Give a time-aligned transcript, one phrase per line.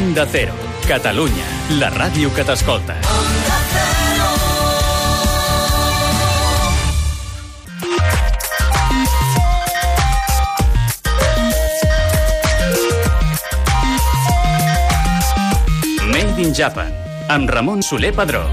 [0.00, 0.54] Onda Cero,
[0.88, 1.44] Catalunya,
[1.76, 2.94] la ràdio que t'escolta.
[16.08, 16.88] Made in Japan,
[17.28, 18.46] amb Ramon Soler Padró.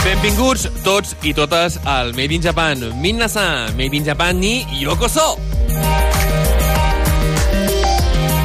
[0.00, 2.88] Benvinguts tots i totes al Made in Japan.
[3.04, 5.55] Minna-san, Made in Japan ni yokoso!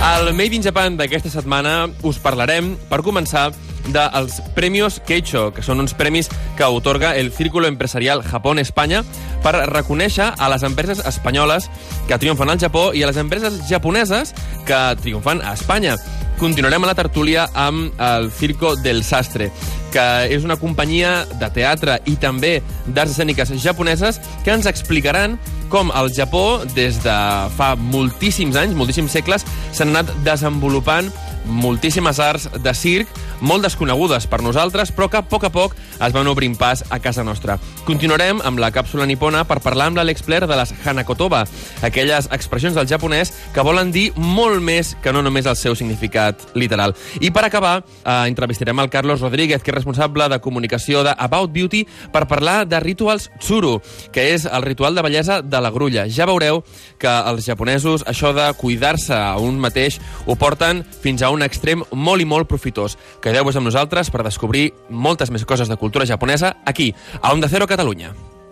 [0.01, 3.51] Al Made in Japan d'aquesta setmana us parlarem, per començar,
[3.87, 9.03] dels Premios Keicho, que són uns premis que otorga el Círculo Empresarial Japón-Espanya
[9.41, 11.69] per reconèixer a les empreses espanyoles
[12.07, 14.35] que triomfen al Japó i a les empreses japoneses
[14.67, 15.97] que triomfen a Espanya.
[16.41, 19.51] Continuarem a la tertúlia amb el Circo del Sastre,
[19.93, 25.37] que és una companyia de teatre i també d'arts escèniques japoneses que ens explicaran
[25.71, 27.17] com al Japó, des de
[27.55, 31.07] fa moltíssims anys, moltíssims segles, s'han anat desenvolupant
[31.45, 33.09] moltíssimes arts de circ,
[33.41, 36.99] molt desconegudes per nosaltres, però que a poc a poc es van obrint pas a
[37.03, 37.57] casa nostra.
[37.85, 41.43] Continuarem amb la càpsula nipona per parlar amb l'Àlex Pler de les Hanakotoba,
[41.81, 46.45] aquelles expressions del japonès que volen dir molt més que no només el seu significat
[46.55, 46.95] literal.
[47.19, 51.51] I per acabar, eh, entrevistarem el Carlos Rodríguez, que és responsable de comunicació de About
[51.51, 56.07] Beauty, per parlar de Rituals Tsuru, que és el ritual de bellesa de la grulla.
[56.09, 56.63] Ja veureu
[56.99, 61.83] que els japonesos això de cuidar-se a un mateix ho porten fins a un extrem
[61.91, 62.97] molt i molt profitós.
[63.31, 66.89] Quedeu-vos amb nosaltres per descobrir moltes més coses de cultura japonesa aquí,
[67.21, 68.11] a Onda Cero Catalunya.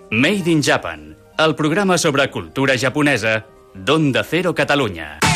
[0.09, 3.41] Made in Japan, el programa sobre cultura japonesa
[3.75, 5.28] d'Onda Cero Catalunya.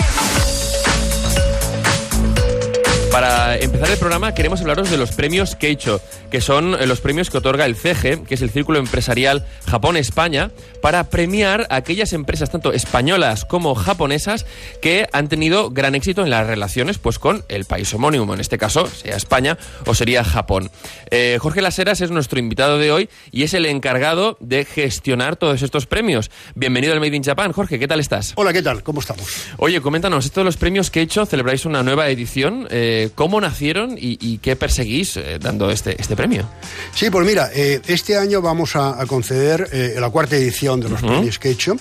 [3.14, 7.30] Para empezar el programa queremos hablaros de los premios Keicho, que son eh, los premios
[7.30, 10.50] que otorga el CEGE, que es el Círculo Empresarial Japón-España,
[10.82, 14.48] para premiar a aquellas empresas tanto españolas como japonesas
[14.82, 18.58] que han tenido gran éxito en las relaciones pues, con el país homónimo, en este
[18.58, 20.72] caso, sea España o sería Japón.
[21.12, 25.62] Eh, Jorge Laseras es nuestro invitado de hoy y es el encargado de gestionar todos
[25.62, 26.32] estos premios.
[26.56, 27.52] Bienvenido al Made in Japan.
[27.52, 28.34] Jorge, ¿qué tal estás?
[28.38, 28.82] Hola, ¿qué tal?
[28.82, 29.28] ¿Cómo estamos?
[29.58, 32.68] Oye, coméntanos, esto de los premios Keicho, celebráis una nueva edición.
[32.72, 36.50] Eh, ¿Cómo nacieron y, y qué perseguís eh, dando este, este premio?
[36.96, 40.90] Sí, pues mira, eh, este año vamos a, a conceder eh, la cuarta edición de
[40.90, 41.76] los premios que he hecho.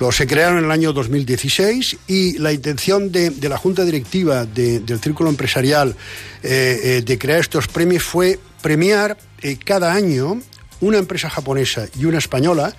[0.00, 4.44] Los se crearon en el año 2016 y la intención de, de la Junta Directiva
[4.44, 5.94] de- del Círculo Empresarial
[6.42, 9.16] de crear estos premios fue premiar
[9.64, 10.40] cada año
[10.80, 12.74] una empresa japonesa y una española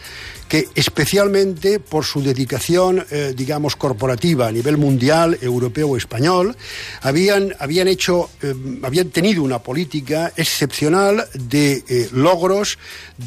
[0.48, 6.56] que especialmente por su dedicación, eh, digamos, corporativa a nivel mundial, europeo o español,
[7.02, 8.54] habían, habían hecho, eh,
[8.84, 12.78] habían tenido una política excepcional de eh, logros,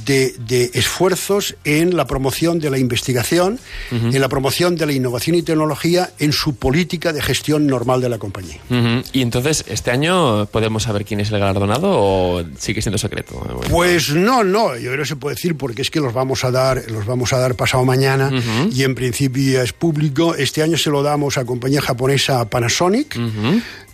[0.06, 3.58] de, de esfuerzos en la promoción de la investigación,
[3.90, 8.08] en la promoción de la innovación y tecnología, en su política de gestión normal de
[8.08, 8.60] la compañía.
[8.70, 9.02] Ujú.
[9.12, 13.34] Y entonces, ¿este año podemos saber quién es el galardonado o sigue siendo secreto?
[13.34, 16.44] Bueno, Pues no, no, yo creo que se puede decir porque es que los vamos
[16.44, 18.30] a dar, los vamos a dar pasado mañana
[18.72, 20.34] y en principio es público.
[20.34, 23.18] Este año se lo damos a compañía japonesa Panasonic.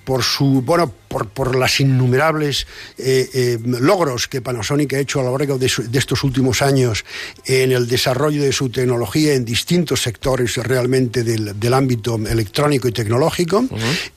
[0.05, 2.67] Por su bueno por, por las innumerables
[2.99, 6.61] eh, eh, logros que Panasonic ha hecho a lo largo de, su- de estos últimos
[6.61, 7.05] años
[7.47, 12.93] en el desarrollo de su tecnología en distintos sectores realmente del, del ámbito electrónico y
[12.93, 13.65] tecnológico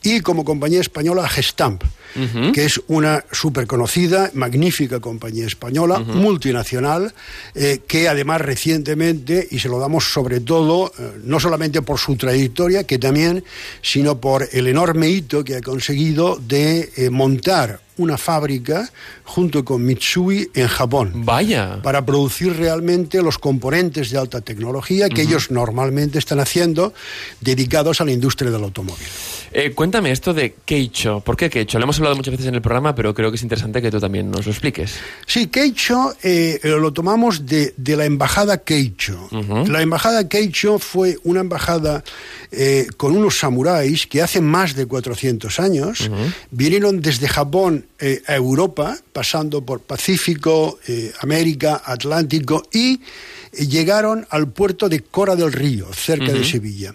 [0.03, 1.83] y como compañía española Gestamp
[2.53, 7.13] que es una súper conocida, magnífica compañía española, multinacional,
[7.53, 12.15] eh, que además recientemente, y se lo damos sobre todo, eh, no solamente por su
[12.15, 13.43] trayectoria, que también,
[13.83, 18.89] sino por el enorme hito que ha conseguido de eh, montar una fábrica
[19.23, 21.79] junto con Mitsui en Japón Vaya.
[21.83, 26.93] para producir realmente los componentes de alta tecnología que ellos normalmente están haciendo
[27.41, 29.05] dedicados a la industria del automóvil.
[29.51, 31.21] Eh, cuéntame esto de Keicho.
[31.21, 31.79] ¿Por qué Keicho?
[31.79, 33.99] Lo hemos hablado muchas veces en el programa, pero creo que es interesante que tú
[33.99, 34.95] también nos lo expliques.
[35.25, 39.27] Sí, Keicho eh, lo tomamos de, de la embajada Keicho.
[39.67, 42.03] La embajada Keicho fue una embajada
[42.51, 46.09] eh, con unos samuráis que hace más de 400 años
[46.51, 53.01] vinieron desde Japón eh, a Europa, pasando por Pacífico, eh, América, Atlántico y
[53.67, 56.94] llegaron al puerto de Cora del Río, cerca de Sevilla.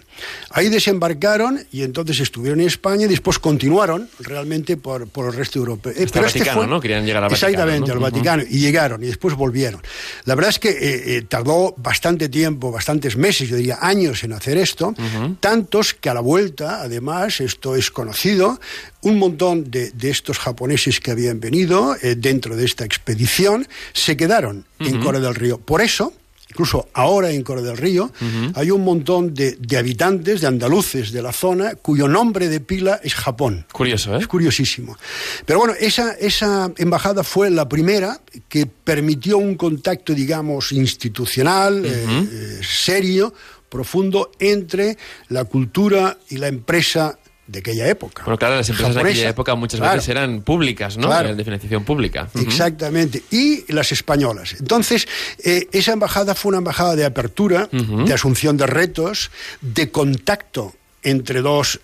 [0.51, 5.59] Ahí desembarcaron y entonces estuvieron en España y después continuaron realmente por, por el resto
[5.59, 5.89] de Europa.
[5.91, 6.79] Eh, Hasta el Vaticano, ¿no?
[6.79, 7.93] Querían llegar al Vaticano, Exactamente, ¿no?
[7.93, 7.99] al.
[7.99, 8.43] Vaticano.
[8.49, 9.81] Y llegaron y después volvieron.
[10.25, 14.33] La verdad es que eh, eh, tardó bastante tiempo, bastantes meses, yo diría años en
[14.33, 14.93] hacer esto,
[15.39, 18.59] tantos que a la vuelta, además, esto es conocido,
[19.01, 24.17] un montón de, de estos japoneses que habían venido eh, dentro de esta expedición se
[24.17, 25.57] quedaron en Cora del Río.
[25.59, 26.13] Por eso,
[26.55, 28.13] incluso ahora en Coro del Río,
[28.53, 33.01] hay un montón de, de, habitantes, de andaluces de la zona, cuyo nombre de pila
[33.03, 33.65] es Japón.
[33.73, 34.19] Curioso, ¿eh?
[34.21, 34.97] Es curiosísimo.
[35.45, 42.61] Pero bueno, esa, esa embajada fue la primera que permitió un contacto, digamos, institucional, eh,
[42.63, 43.33] serio,
[43.67, 44.97] profundo, entre
[45.27, 48.23] la cultura y la empresa de aquella época.
[48.23, 51.07] Bueno, claro, las empresas japonesa, de aquella época muchas claro, veces eran públicas, ¿no?
[51.07, 51.25] claro.
[51.25, 52.29] Eran de financiación pública.
[52.33, 52.43] Uh -huh.
[52.43, 53.23] Exactamente.
[53.31, 54.55] Y las españolas.
[54.59, 55.07] Entonces,
[55.43, 58.05] eh, esa embajada fue una embajada de apertura, uh -huh.
[58.05, 59.31] de asunción de retos,
[59.61, 61.79] de contacto entre dos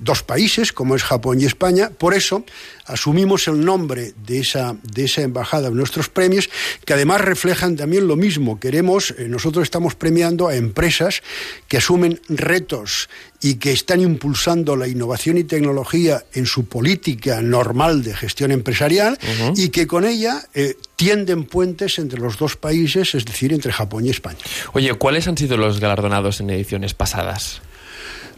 [0.00, 1.90] dos países, como es Japón y España.
[1.90, 2.44] Por eso
[2.86, 6.48] asumimos el nombre de esa, de esa embajada en nuestros premios,
[6.84, 8.60] que además reflejan también lo mismo.
[8.60, 11.22] Queremos, eh, nosotros estamos premiando a empresas
[11.68, 13.08] que asumen retos
[13.40, 19.18] y que están impulsando la innovación y tecnología en su política normal de gestión empresarial
[19.20, 19.58] uh -huh.
[19.58, 24.06] y que con ella eh, tienden puentes entre los dos países, es decir, entre Japón
[24.06, 24.38] y España.
[24.72, 27.60] Oye, ¿cuáles han sido los galardonados en ediciones pasadas?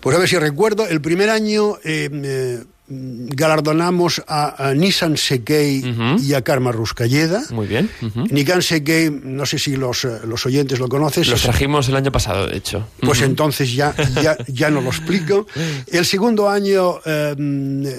[0.01, 5.83] Pues a ver si recuerdo, el primer año eh, eh, galardonamos a, a Nissan Sekei
[5.83, 6.23] uh -huh.
[6.23, 7.43] y a Karma Ruscalleda.
[7.51, 7.91] Muy bien.
[8.01, 8.31] Uh -huh.
[8.31, 11.27] Nissan Sekei, no sé si los, eh, los oyentes lo conoces.
[11.27, 12.87] Los trajimos el año pasado, de hecho.
[13.01, 13.27] Pues uh -huh.
[13.27, 15.47] entonces ya, ya, ya no lo explico.
[15.91, 17.35] El segundo año eh,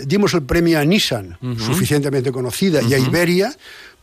[0.05, 3.51] dimos el premio a Nissan, suficientemente conocida, y a Iberia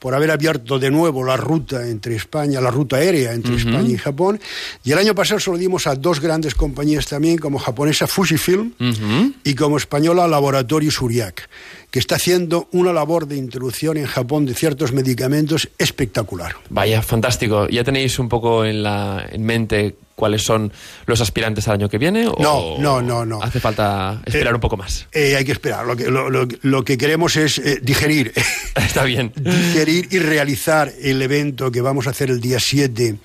[0.05, 3.61] por haber abierto de nuevo la ruta entre España, la ruta aérea entre uh -huh.
[3.61, 4.39] España y Japón.
[4.85, 8.75] Y el año pasado se lo dimos a dos grandes compañías también, como japonesa Fujifilm
[8.79, 9.33] uh -huh.
[9.45, 11.49] y como española Laboratorio Suriac,
[11.91, 16.55] que está haciendo una labor de introducción en Japón de ciertos medicamentos espectacular.
[16.69, 17.67] Vaya, fantástico.
[17.71, 20.73] ¿Ya tenéis un poco en, la, en mente cuáles son
[21.07, 22.27] los aspirantes al año que viene?
[22.29, 23.43] O no, no, no, no.
[23.43, 25.07] Hace falta esperar eh, un poco más.
[25.13, 25.87] Eh, hay que esperar.
[25.87, 28.33] Lo que, lo, lo, lo que queremos es eh, digerir.
[28.75, 29.33] Está bien.
[29.37, 33.17] digerir y realizar el evento que vamos a hacer el día 7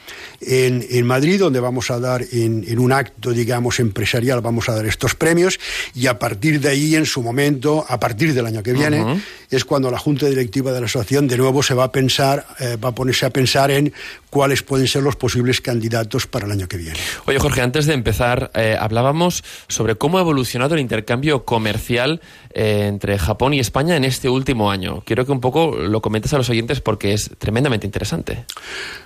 [0.42, 4.76] en, en Madrid, donde vamos a dar en, en, un acto, digamos, empresarial, vamos a
[4.76, 5.60] dar estos premios
[5.94, 9.08] y a partir de ahí, en su momento, a partir del año que viene, uh
[9.08, 9.22] -huh.
[9.52, 12.78] es cuando la Junta Directiva de la Asociación de nuevo se va a pensar, eh,
[12.84, 13.94] va a ponerse a pensar en
[14.30, 16.79] cuáles pueden ser los posibles candidatos para el año que viene.
[17.26, 22.22] Oye, Jorge, antes de empezar, eh, hablábamos sobre cómo ha evolucionado el intercambio comercial
[22.54, 25.04] eh, entre Japón y España en este último año.
[25.06, 28.46] Quiero que un poco lo comentes a los oyentes porque es tremendamente interesante.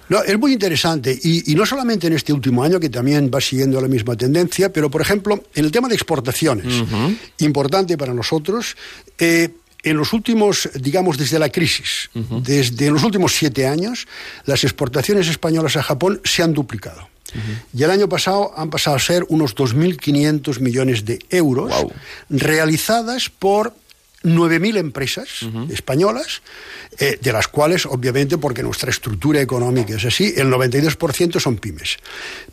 [0.09, 3.39] No, es muy interesante y, y, no solamente en este último año, que también va
[3.39, 7.17] siguiendo la misma tendencia, pero por ejemplo, en el tema de exportaciones, uh -huh.
[7.39, 8.75] importante para nosotros.
[9.17, 9.49] Eh,
[9.83, 12.41] en los últimos, digamos, desde la crisis, uh -huh.
[12.41, 14.07] desde los últimos siete años,
[14.45, 17.09] las exportaciones españolas a Japón se han duplicado.
[17.33, 17.79] Uh -huh.
[17.79, 21.91] Y el año pasado han pasado a ser unos 2.500 millones de euros wow.
[22.29, 23.73] realizadas por
[24.23, 25.71] 9.000 empresas uh -huh.
[25.71, 26.41] españolas,
[26.97, 31.97] eh, de las cuales, obviamente, porque nuestra estructura económica es así, el 92% son pymes.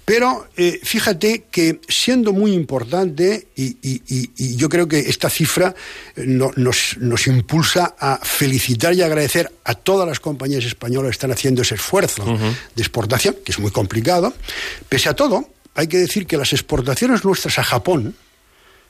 [0.04, 5.74] Pero eh, fíjate que siendo muy importante, y, y, y, yo creo que esta cifra
[6.16, 11.32] no, nos, nos, impulsa a felicitar y agradecer a todas las compañías españolas que están
[11.32, 12.54] haciendo ese esfuerzo uh -huh.
[12.74, 14.34] de exportación, que es muy complicado,
[14.88, 18.16] pese a todo, hay que decir que las exportaciones nuestras a Japón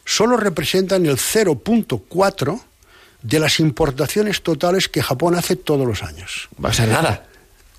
[0.05, 2.61] solo representan el 0.4
[3.23, 6.49] de las importaciones totales que Japón hace todos los años.
[6.63, 7.27] Va a ser nada.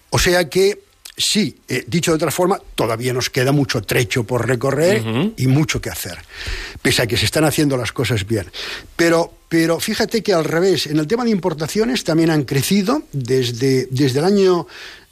[0.10, 0.84] O sea que,
[1.18, 5.34] sí, eh, dicho de otra forma, todavía nos queda mucho trecho por recorrer uh -huh.
[5.38, 6.18] y mucho que hacer,
[6.82, 8.52] pese a que se están haciendo las cosas bien.
[8.95, 13.88] Pero, pero fíjate que al revés, en el tema de importaciones también han crecido desde,
[13.90, 14.68] desde el año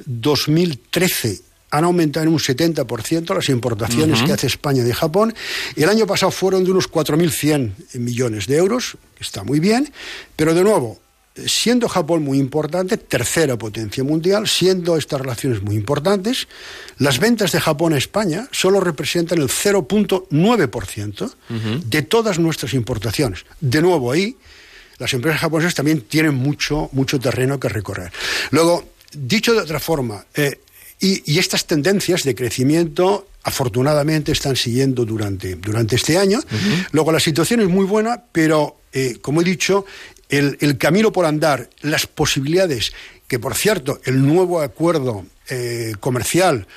[0.05, 4.25] 2013 han aumentado en un 70% las importaciones uh -huh.
[4.27, 5.33] que hace España de Japón.
[5.75, 9.91] El año pasado fueron de unos 4.100 millones de euros, que está muy bien,
[10.35, 10.99] pero de nuevo,
[11.45, 16.47] siendo Japón muy importante, tercera potencia mundial, siendo estas relaciones muy importantes,
[16.97, 21.83] las ventas de Japón a España solo representan el 0.9% uh -huh.
[21.83, 23.45] de todas nuestras importaciones.
[23.61, 24.35] De nuevo ahí,
[24.97, 28.11] las empresas japonesas también tienen mucho, mucho terreno que recorrer.
[28.51, 28.83] Luego,
[29.13, 30.59] dicho de otra forma, eh,
[30.99, 36.39] y, y, estas tendencias de crecimiento, afortunadamente, están siguiendo durante, durante este año.
[36.39, 36.87] Uh -huh.
[36.91, 39.85] Luego, la situación es muy buena, pero, eh, como he dicho,
[40.27, 42.91] el, el, camino por andar, las posibilidades,
[43.27, 46.67] que por cierto, el nuevo acuerdo eh, comercial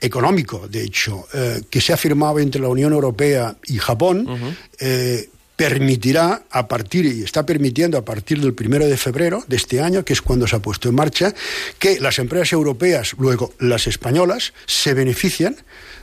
[0.00, 4.36] económico, de hecho, eh, que se ha firmado entre la Unión Europea y Japón, uh
[4.36, 9.80] -huh permitirá a partir, y está permitiendo a partir del primero de febrero de este
[9.80, 11.34] año, que es cuando se ha puesto en marcha,
[11.78, 15.56] que las empresas europeas, luego las españolas, se benefician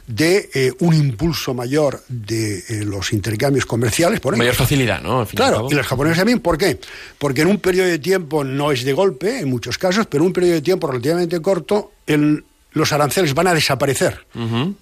[0.08, 4.20] de eh, un impulso mayor de eh, los intercambios comerciales.
[4.20, 5.26] Por mayor facilidad, ¿no?
[5.28, 6.80] claro, y, y los japoneses también, ¿por qué?
[7.18, 10.28] Porque en un periodo de tiempo, no es de golpe, en muchos casos, pero en
[10.28, 14.26] un periodo de tiempo relativamente corto, el los aranceles van a desaparecer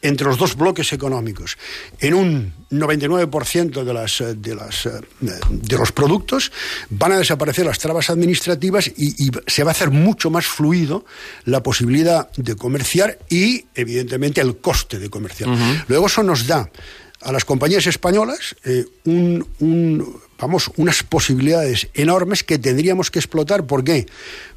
[0.01, 1.57] entre los dos bloques económicos.
[1.99, 4.91] En un 99% de, las, eh, de, las, eh,
[5.49, 6.51] de los productos,
[6.89, 11.05] van a desaparecer las trabas administrativas y, se va a hacer mucho más fluido
[11.45, 15.49] la posibilidad de comerciar y, evidentemente, el coste de comerciar.
[15.87, 16.69] Luego eso nos da
[17.21, 23.65] a las compañías españolas eh, un, vamos, unas posibilidades enormes que tendríamos que explotar.
[23.65, 24.07] ¿Por qué?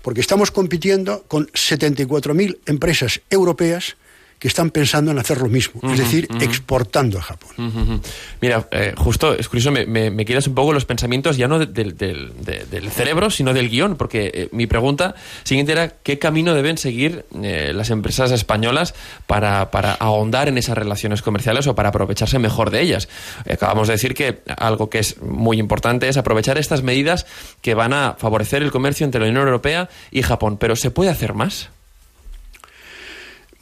[0.02, 3.96] Porque estamos compitiendo con 74.000 empresas europeas
[4.42, 8.02] que están pensando en hacer lo mismo, es decir, exportando a Japón.
[8.40, 12.90] Mira, eh, justo, es curioso, me, me, quedas un poco los pensamientos ya no del
[12.90, 17.70] cerebro, sino del guion, porque eh, mi pregunta siguiente era qué camino deben seguir eh,
[17.72, 18.96] las empresas españolas
[19.28, 23.08] para, para, ahondar en esas relaciones comerciales o para aprovecharse mejor de ellas.
[23.48, 27.26] Acabamos de decir que algo que es muy importante es aprovechar estas medidas
[27.60, 31.10] que van a favorecer el comercio entre la Unión Europea y Japón, pero ¿se puede
[31.10, 31.70] hacer más?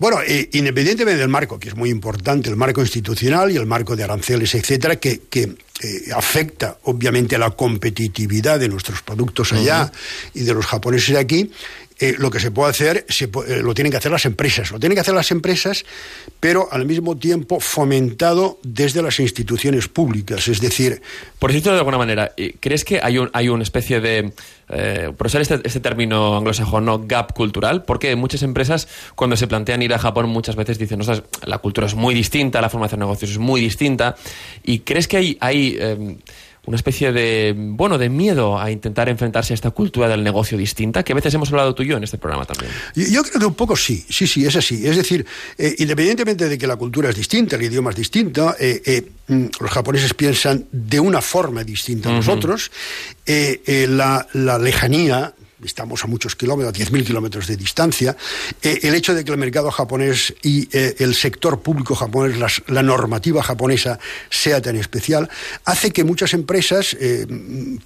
[0.00, 3.94] Bueno, eh, independientemente del marco, que es muy importante, el marco institucional y el marco
[3.94, 5.42] de aranceles, etcétera, que, que
[5.82, 9.92] eh, afecta obviamente a la competitividad de nuestros productos allá
[10.32, 11.50] y de los japoneses aquí,
[12.00, 14.70] eh, lo que se puede hacer eh, lo tienen que hacer las empresas.
[14.70, 15.84] Lo tienen que hacer las empresas,
[16.40, 20.48] pero al mismo tiempo fomentado desde las instituciones públicas.
[20.48, 21.02] Es decir.
[21.38, 24.32] Por decirlo de alguna manera, ¿crees que hay, un, hay una especie de.
[25.16, 27.06] por usar este, este, término anglosajón, ¿no?
[27.06, 27.84] gap cultural?
[27.84, 31.86] Porque muchas empresas, cuando se plantean ir a Japón, muchas veces dicen, no, la cultura
[31.86, 34.16] es muy distinta, la forma de negocios es muy distinta.
[34.62, 36.18] ¿Y crees que hay, hay Em,
[36.66, 41.02] una especie de, bueno, de miedo a intentar enfrentarse a esta cultura del negocio distinta,
[41.02, 42.70] que a veces hemos hablado tú y yo en este programa también.
[42.94, 44.86] Yo, creo que un poco sí, sí, sí, es así.
[44.86, 45.24] Es decir,
[45.56, 49.46] eh, independientemente de que la cultura es distinta, el idioma es distinto, eh, eh, mm,
[49.60, 52.70] los japoneses piensan de una forma distinta a nosotros,
[53.26, 58.16] la, la lejanía estamos a muchos kilómetros, a 10.000 kilómetros de distancia,
[58.62, 62.36] eh, el hecho de que el mercado japonés y eh, el sector público japonés,
[62.66, 63.98] la normativa japonesa
[64.28, 65.28] sea tan especial,
[65.64, 67.26] hace que muchas empresas, eh,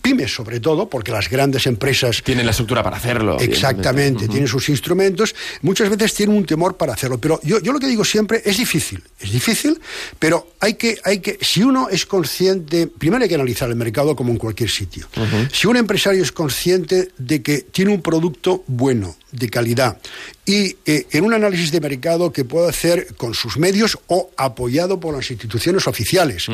[0.03, 2.23] pymes sobre todo, porque las grandes empresas...
[2.23, 3.39] Tienen la estructura para hacerlo.
[3.39, 7.19] Exactamente, tienen sus instrumentos, muchas veces tienen un temor para hacerlo.
[7.19, 9.81] Pero yo, yo lo que digo siempre, es difícil, es difícil,
[10.19, 14.17] pero hay que, hay que, si uno es consciente, primero hay que analizar el mercado
[14.17, 15.07] como en cualquier sitio.
[15.53, 19.99] Si un empresario es consciente de que tiene un producto bueno, de calidad,
[20.47, 25.01] y eh, en un análisis de mercado que pueda hacer con sus medios o apoyado
[25.01, 26.47] por las instituciones oficiales,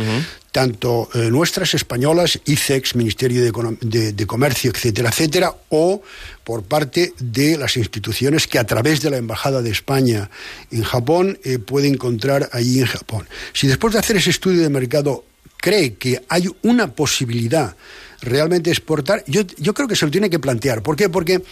[0.52, 6.02] tanto eh, nuestras españolas, ICEX, Ministerio de, Comercio, etcétera, etcétera, o
[6.45, 10.31] por parte de las instituciones que a través de la Embajada de España
[10.71, 13.29] en Japón eh, puede encontrar allí en Japón.
[13.52, 15.25] Si después de hacer ese estudio de mercado
[15.61, 17.76] cree que hay una posibilidad
[18.23, 20.83] realmente exportar, yo, yo creo que se lo tiene que plantear.
[20.83, 21.09] ¿Por qué?
[21.09, 21.43] Porque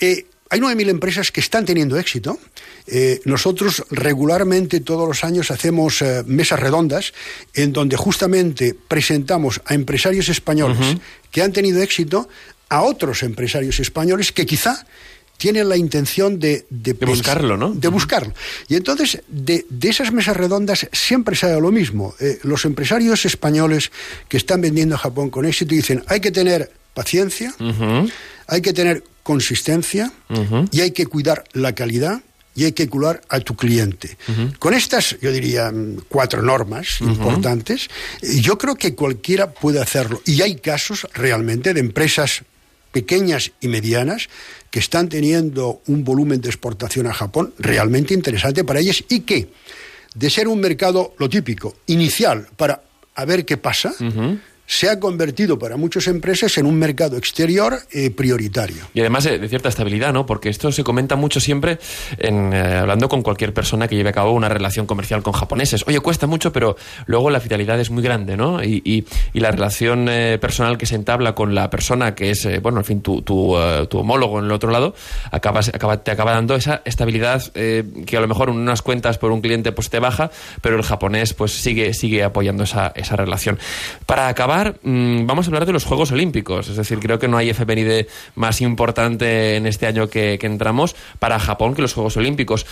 [0.00, 2.38] eh, hay 9.000 empresas que están teniendo éxito.
[2.86, 7.14] Eh, nosotros regularmente todos los años hacemos eh, mesas redondas
[7.54, 10.98] en donde justamente presentamos a empresarios españoles
[11.30, 12.28] que han tenido éxito
[12.68, 14.86] a otros empresarios españoles que quizá
[15.42, 16.66] tienen la intención de...
[16.70, 17.74] De, buscarlo, ¿no?
[17.74, 18.32] De buscarlo.
[18.68, 22.14] Y entonces, de, esas mesas redondas siempre sale lo mismo.
[22.20, 23.90] Eh, los empresarios españoles
[24.28, 27.52] que están vendiendo a Japón con éxito dicen, hay que tener paciencia,
[28.46, 30.12] hay que tener consistencia
[30.70, 32.22] y hay que cuidar la calidad
[32.54, 34.16] y hay que cuidar a tu cliente.
[34.60, 37.88] Con estas, yo diría, mm, cuatro normas importantes,
[38.20, 40.22] eh, yo creo que cualquiera puede hacerlo.
[40.24, 42.44] Y hay casos realmente de empresas
[42.92, 44.28] pequeñas y medianas
[44.70, 49.48] que están teniendo un volumen de exportación a Japón realmente interesante para ellas y que,
[50.14, 52.82] de ser un mercado, lo típico, inicial, para
[53.14, 53.92] a ver qué pasa,
[54.72, 58.82] se ha convertido para muchas empresas en un mercado exterior eh, prioritario.
[58.94, 60.24] Y además de, cierta estabilidad, ¿no?
[60.24, 61.78] Porque esto se comenta mucho siempre
[62.16, 65.84] en, eh, hablando con cualquier persona que lleve a cabo una relación comercial con japoneses.
[65.86, 68.64] Oye, cuesta mucho, pero luego la fidelidad es muy grande, ¿no?
[68.64, 69.04] Y, y,
[69.42, 73.02] la relación eh, personal que se entabla con la persona que es, bueno, en fin,
[73.02, 73.56] tu, tu,
[73.90, 74.94] tu, homólogo en el otro lado,
[75.32, 79.72] acaba, te acaba dando esa estabilidad que a lo mejor unas cuentas por un cliente
[79.72, 83.58] pues te baja, pero el japonés pues sigue, sigue apoyando esa, esa relación.
[84.06, 86.68] Para acabar Mm, vamos a hablar de los Juegos Olímpicos.
[86.68, 91.38] Es decir, creo que no hay efeméride más importante en este año que, entramos para
[91.38, 92.66] Japón que los Juegos Olímpicos.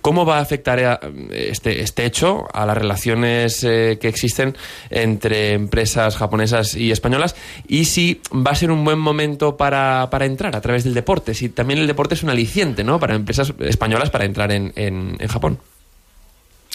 [0.00, 4.56] ¿Cómo va a afectar eh, este, este hecho a las relaciones eh, que existen
[4.90, 7.36] entre empresas japonesas y españolas?
[7.68, 11.34] Y si va a ser un buen momento para, entrar a través del deporte.
[11.34, 13.00] Si también el deporte es un aliciente ¿no?
[13.00, 15.58] para empresas españolas para entrar en, en Japón.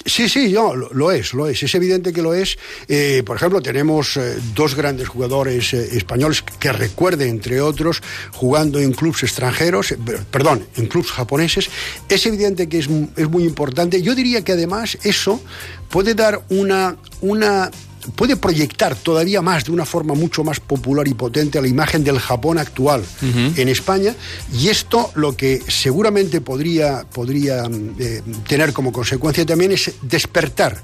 [0.06, 1.64] Sí, sí, yo, lo, es, lo es.
[1.64, 2.58] Es evidente que lo es.
[2.88, 8.02] Eh, por ejemplo, tenemos eh, dos grandes jugadores eh, españoles que recuerde, entre otros,
[8.32, 9.96] jugando en clubes extranjeros,
[10.32, 11.70] perdón, en clubes japoneses.
[12.08, 14.02] Es evidente que es, es muy importante.
[14.02, 15.42] Yo diría que además eso
[15.90, 17.72] puede dar una, una
[18.16, 22.04] puede proyectar todavía más, de una forma mucho más popular y potente, a la imagen
[22.04, 23.58] del Japón actual uh -huh.
[23.58, 24.16] en España.
[24.54, 27.66] Y esto lo que seguramente podría, podría
[28.00, 30.82] eh, tener como consecuencia también es despertar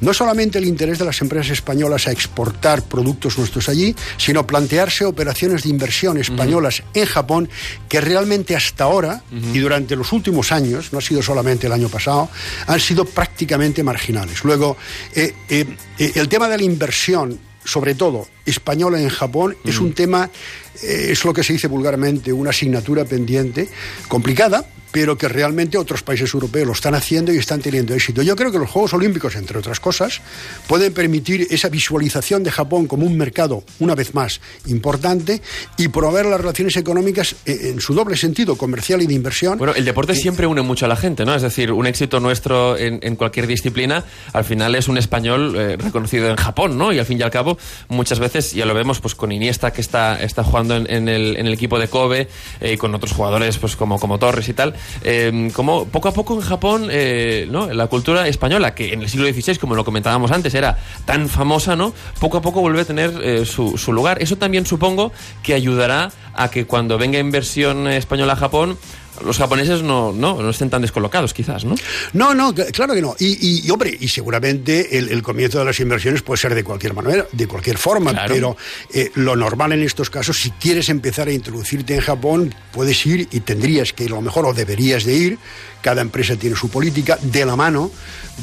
[0.00, 5.04] no solamente el interés de las empresas españolas a exportar productos nuestros allí, sino plantearse
[5.04, 7.00] operaciones de inversión españolas uh -huh.
[7.02, 7.48] en Japón
[7.88, 9.56] que realmente hasta ahora uh -huh.
[9.56, 12.28] y durante los últimos años, no ha sido solamente el año pasado,
[12.66, 14.44] han sido prácticamente marginales.
[14.44, 14.76] Luego,
[15.14, 15.66] eh, eh,
[16.14, 19.68] el tema de la inversión, sobre todo española en Japón, mm.
[19.68, 20.30] es un tema,
[20.82, 23.68] eh, es lo que se dice vulgarmente, una asignatura pendiente,
[24.08, 28.22] complicada, pero que realmente otros países europeos lo están haciendo y están teniendo éxito.
[28.22, 30.20] Yo creo que los Juegos Olímpicos, entre otras cosas,
[30.68, 35.42] pueden permitir esa visualización de Japón como un mercado, una vez más, importante
[35.78, 39.58] y promover las relaciones económicas en su doble sentido, comercial y de inversión.
[39.58, 41.34] Bueno, el deporte siempre une mucho a la gente, ¿no?
[41.34, 45.76] Es decir, un éxito nuestro en, en cualquier disciplina, al final es un español eh,
[45.76, 46.92] reconocido en Japón, ¿no?
[46.92, 47.58] Y al fin y al cabo,
[47.88, 51.36] muchas veces, ya lo vemos pues con Iniesta, que está, está jugando en, en, el,
[51.36, 52.28] en el equipo de Kobe,
[52.60, 56.12] eh, y con otros jugadores pues como, como Torres y tal, eh, como poco a
[56.12, 57.72] poco en Japón, eh, ¿no?
[57.72, 61.76] la cultura española, que en el siglo XVI, como lo comentábamos antes, era tan famosa,
[61.76, 61.94] ¿no?
[62.20, 64.22] poco a poco vuelve a tener eh, su, su, lugar.
[64.22, 65.12] Eso también supongo
[65.42, 68.76] que ayudará a que cuando venga inversión española a Japón,
[69.22, 71.74] los japoneses no, no, no estén tan descolocados, quizás, ¿no?
[72.12, 73.14] No, no, claro que no.
[73.18, 76.94] Y, y, hombre, y seguramente el, el, comienzo de las inversiones puede ser de cualquier
[76.94, 78.34] manera, de cualquier forma, claro.
[78.34, 78.56] pero
[78.92, 83.28] eh, lo normal en estos casos, si quieres empezar a introducirte en Japón, puedes ir
[83.30, 85.38] y tendrías que ir, a lo mejor, o deberías de ir,
[85.80, 87.90] cada empresa tiene su política, de la mano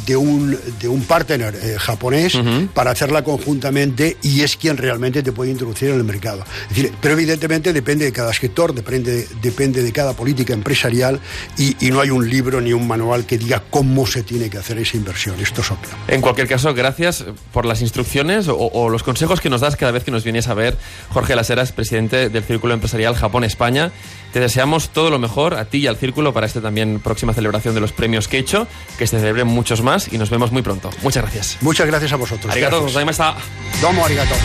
[0.06, 2.68] de un, de un partner eh, japonés uh -huh.
[2.70, 6.44] para hacerla conjuntamente y es quien realmente te puede introducir en el mercado.
[6.70, 11.20] Es decir, pero evidentemente depende de cada sector, depende, depende de cada política empresarial
[11.58, 14.58] y, y, no hay un libro ni un manual que diga cómo se tiene que
[14.58, 15.36] hacer esa inversión.
[15.40, 15.90] Esto es obvio.
[16.08, 19.92] En cualquier caso, gracias por las instrucciones o, o los consejos que nos das cada
[19.92, 20.78] vez que nos vienes a ver.
[21.10, 23.92] Jorge Laseras, presidente del Círculo Empresarial Japón-España.
[24.34, 27.76] Te deseamos todo lo mejor a ti y al Círculo para esta también próxima celebración
[27.76, 30.62] de los premios que he hecho, que se celebren muchos más y nos vemos muy
[30.62, 30.90] pronto.
[31.02, 31.58] Muchas gracias.
[31.62, 32.52] Muchas gracias a vosotros.
[32.52, 33.36] Arigato, gozaimashita.
[33.82, 34.36] Domo arigato.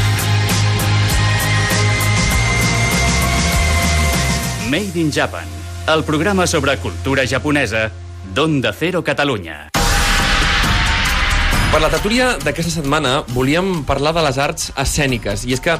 [4.68, 5.46] Made in Japan,
[5.86, 7.92] el programa sobre cultura japonesa
[8.34, 9.68] d'Onda Cero Catalunya.
[11.72, 15.74] Per la tertúlia d'aquesta setmana volíem parlar de les arts escèniques i és que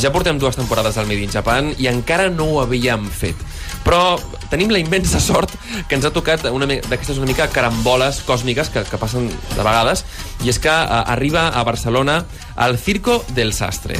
[0.00, 3.36] ja portem dues temporades del Made in Japan i encara no ho havíem fet.
[3.82, 4.16] Però
[4.52, 5.52] tenim la immensa sort
[5.88, 10.04] que ens ha tocat una d'aquestes una mica caramboles còsmiques que, que passen de vegades
[10.46, 12.22] i és que uh, arriba a Barcelona
[12.62, 13.98] el Circo del Sastre.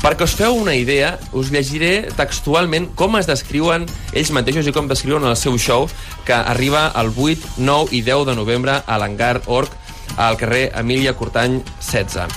[0.00, 4.90] Perquè us feu una idea us llegiré textualment com es descriuen ells mateixos i com
[4.90, 5.88] descriuen el seu show
[6.26, 9.79] que arriba el 8, 9 i 10 de novembre a l'Hangar Org
[10.16, 12.28] al carrer Emilia Curtany 16.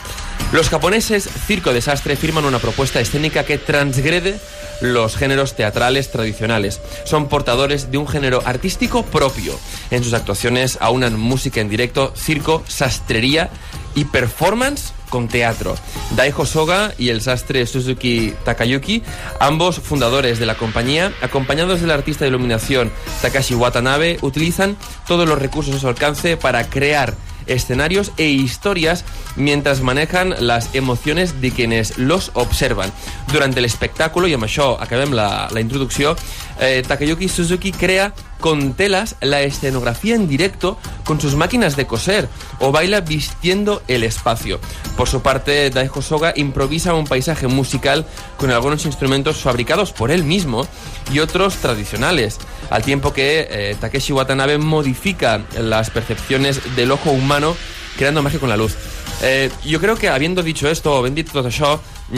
[0.52, 4.40] Los japoneses Circo Desastre firman una propuesta escénica que transgrede
[4.82, 6.80] los géneros teatrales tradicionales.
[7.06, 9.60] Son portadores de un género artístico propio.
[9.90, 13.50] En sus actuaciones aunan música en directo, circo, sastrería
[13.96, 15.76] y performance con teatro.
[16.16, 19.04] Daiho Soga y el sastre Suzuki Takayuki,
[19.40, 24.76] ambos fundadores de la compañía, acompañados del artista de iluminación Takashi Watanabe, utilizan
[25.08, 27.16] todos los recursos a su alcance para crear
[27.48, 32.92] escenarios e historias mientras manejan las emociones de quienes los observan.
[33.32, 36.16] Durante el espectáculo, i amb això acabem la, la introducció,
[36.60, 42.28] eh, Takayuki Suzuki crea con telas la escenografía en directo con sus máquinas de coser
[42.60, 44.60] o baila vistiendo el espacio.
[44.98, 50.26] Por su parte, Daiho Soga improvisa un paisaje musical con algunos instrumentos fabricados por él
[50.26, 50.68] mismo
[51.14, 52.38] y otros tradicionales,
[52.70, 57.56] al tiempo que eh, Takeshi Watanabe modifica las percepciones del ojo humano
[57.96, 58.76] creando magia con la luz.
[59.22, 61.78] Eh, jo crec que, habiendo dicho esto, o havent dit tot això,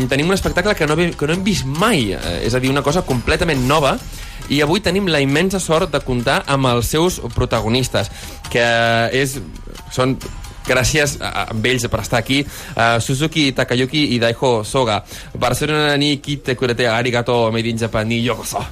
[0.09, 3.99] tenim un espectacle que no, que no hem vist eh, una cosa completament nova,
[4.49, 8.11] i avui tenim la immensa sort de comptar amb els seus protagonistes,
[8.51, 8.65] que
[9.15, 9.39] és,
[9.93, 10.17] són
[10.65, 15.01] gràcies a, amb ells per estar aquí uh, Suzuki Takayuki i Daiho Soga.
[15.37, 18.65] Barcelona ni kite kurete arigato made in Japan ni yokoso.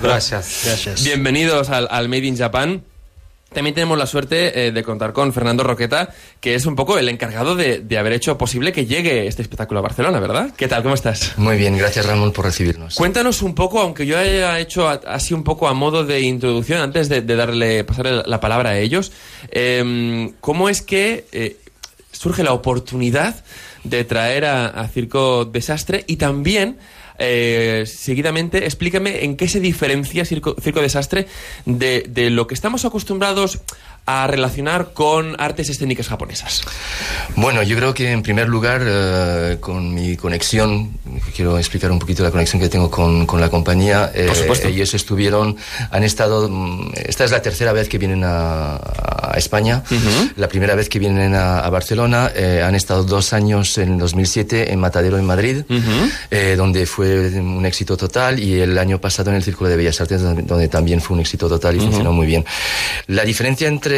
[0.00, 1.04] Gracias, gracias.
[1.04, 2.82] bienvenidos al, al Made in Japan
[3.52, 7.08] También tenemos la suerte eh, de contar con Fernando Roqueta, que es un poco el
[7.08, 10.52] encargado de, de, haber hecho posible que llegue este espectáculo a Barcelona, ¿verdad?
[10.54, 10.82] ¿Qué tal?
[10.82, 11.32] ¿Cómo estás?
[11.38, 12.94] Muy bien, gracias Ramón por recibirnos.
[12.94, 17.08] Cuéntanos un poco, aunque yo haya hecho así un poco a modo de introducción, antes
[17.08, 19.12] de, de darle, pasarle la palabra a ellos,
[19.50, 21.56] eh, ¿cómo es que eh,
[22.12, 23.42] surge la oportunidad
[23.82, 26.76] de traer a, a Circo Desastre y también
[27.18, 31.26] eh, seguidamente, explícame en qué se diferencia Circo, Desastre
[31.64, 33.60] de, de, lo que estamos acostumbrados
[34.10, 36.62] a relacionar con artes escénicas japonesas?
[37.36, 40.92] Bueno, yo creo que en primer lugar, uh, con mi conexión,
[41.36, 44.10] quiero explicar un poquito la conexión que tengo con, con la compañía.
[44.14, 44.68] Eh, Por supuesto.
[44.68, 45.56] Ellos estuvieron,
[45.90, 50.32] han estado, mm, esta es la tercera vez que vienen a, a España, uh -huh.
[50.36, 54.72] la primera vez que vienen a, a Barcelona, eh, han estado dos años en 2007
[54.72, 56.56] en Matadero, en Madrid, uh -huh.
[56.56, 60.22] donde fue un éxito total, y el año pasado en el Círculo de Bellas Artes,
[60.22, 62.44] donde, donde también fue un éxito total y funcionó muy bien.
[63.06, 63.97] La diferencia entre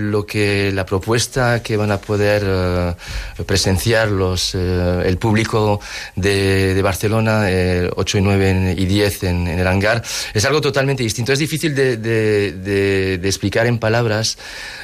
[0.00, 5.80] lo que la propuesta que van a poder uh, presenciar los uh, el público
[6.16, 10.02] de, de Barcelona eh, 8 y 9 y 10 en, en, el hangar
[10.34, 11.32] es algo totalmente distinto.
[11.32, 14.38] Es difícil de, de, de explicar en palabras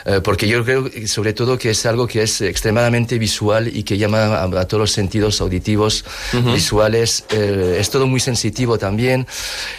[0.07, 3.99] uh, porque yo creo sobre todo que es algo que es extremadamente visual y que
[3.99, 6.55] llama a, a todos los sentidos auditivos -huh.
[6.55, 7.25] visuales.
[7.31, 9.27] Eh, es todo muy sensitivo también.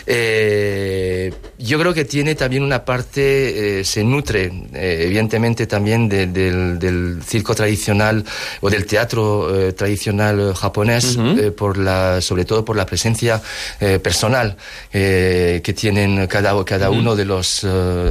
[0.05, 6.75] Eh, yo creo que tiene también una parte se nutre eh, evidentemente también de, de,
[6.75, 8.23] del circo tradicional
[8.61, 11.39] o del teatro eh, tradicional japonés, uh -huh.
[11.39, 13.41] eh, por la, sobre todo por la presencia
[14.01, 14.55] personal
[14.91, 16.99] que tienen cada, cada uh -huh.
[16.99, 17.65] uno de los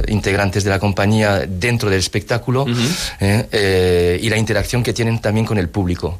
[0.07, 4.19] integrantes de la compañía dentro del espectáculo uh -huh.
[4.21, 6.19] y la interacción que tienen también con el público.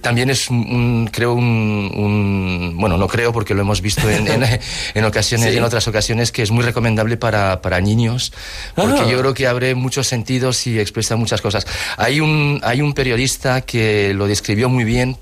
[0.00, 4.42] también es, un, creo, un, un, Bueno, no creo porque lo hemos visto en, en,
[4.94, 5.56] en ocasiones, sí.
[5.58, 8.23] en otras ocasiones, que es muy recomendable para, para niños
[8.74, 9.08] porque ah.
[9.08, 11.66] yo creo que abre muchos sentidos y expresa muchas cosas.
[11.96, 15.16] Hay un, hay un periodista que lo describió muy bien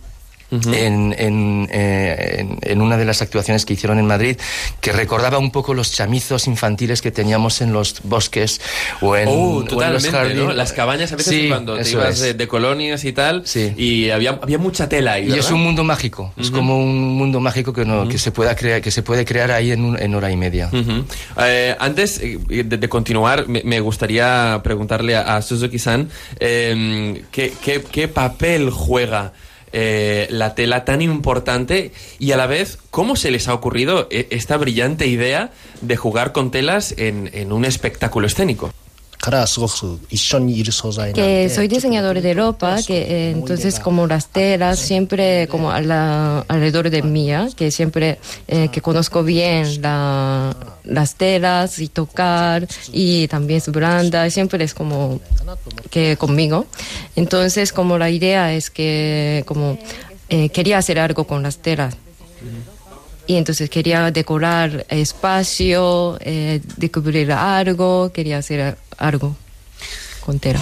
[0.52, 0.74] Uh -huh.
[0.74, 4.36] en, en, eh, en, en, una de las actuaciones que hicieron en Madrid,
[4.82, 8.60] que recordaba un poco los chamizos infantiles que teníamos en los bosques
[9.00, 10.44] o en, oh, o los jardines.
[10.44, 10.52] ¿no?
[10.52, 13.72] Las cabañas a veces sí, cuando te ibas de, de, colonias y tal, sí.
[13.78, 15.22] y había, había mucha tela ahí.
[15.22, 15.36] ¿verdad?
[15.36, 16.44] Y es un mundo mágico, uh -huh.
[16.44, 18.10] es como un mundo mágico que, no, uh -huh.
[18.10, 20.68] que, se, pueda crear, que se puede crear ahí en, un, en hora y media.
[21.38, 27.82] Eh, antes de, de, continuar, me, me, gustaría preguntarle a, a Suzuki-san eh, ¿qué, qué,
[27.90, 29.32] qué papel juega
[29.72, 34.28] eh, la tela tan importante y a la vez, ¿cómo se les ha ocurrido eh,
[34.30, 38.72] esta brillante idea de jugar con telas en, en un espectáculo escénico?
[41.14, 46.40] Que soy diseñador de ropa, que eh, entonces como las telas siempre como a la,
[46.48, 53.28] alrededor de mía, que siempre eh, que conozco bien la, las telas y tocar y
[53.28, 55.20] también su branda, siempre es como
[55.88, 56.66] que conmigo.
[57.14, 59.78] Entonces como la idea es que como
[60.30, 61.94] eh, quería hacer algo con las telas.
[63.28, 66.18] Y entonces quería decorar espacio,
[66.76, 69.36] descubrir algo, quería hacer algo
[70.24, 70.60] con tela.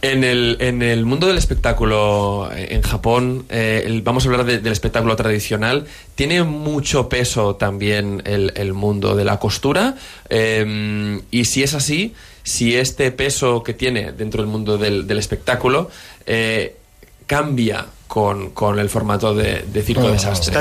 [0.00, 4.60] En el, en el mundo del espectáculo en Japón, eh, el, vamos a hablar de,
[4.60, 9.96] del espectáculo tradicional, tiene mucho peso también el, el mundo de la costura
[10.30, 12.14] eh, y si es así,
[12.44, 15.90] si este peso que tiene dentro del mundo del, del espectáculo
[16.26, 16.76] eh,
[17.26, 20.52] cambia con, con, el formato de, de circo desastre.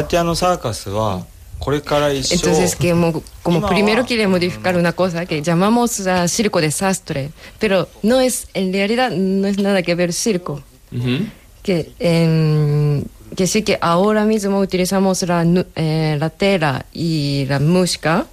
[2.32, 7.88] Entonces, que como, como primero quiere modificar una cosa que llamamos uh, circo desastre, pero
[8.04, 10.62] no es, en realidad no es nada que ver circo.
[10.92, 11.30] Uh -huh.
[11.64, 13.04] que, eh,
[13.36, 18.26] que sí que ahora mismo utilizamos la, eh, la tela y la música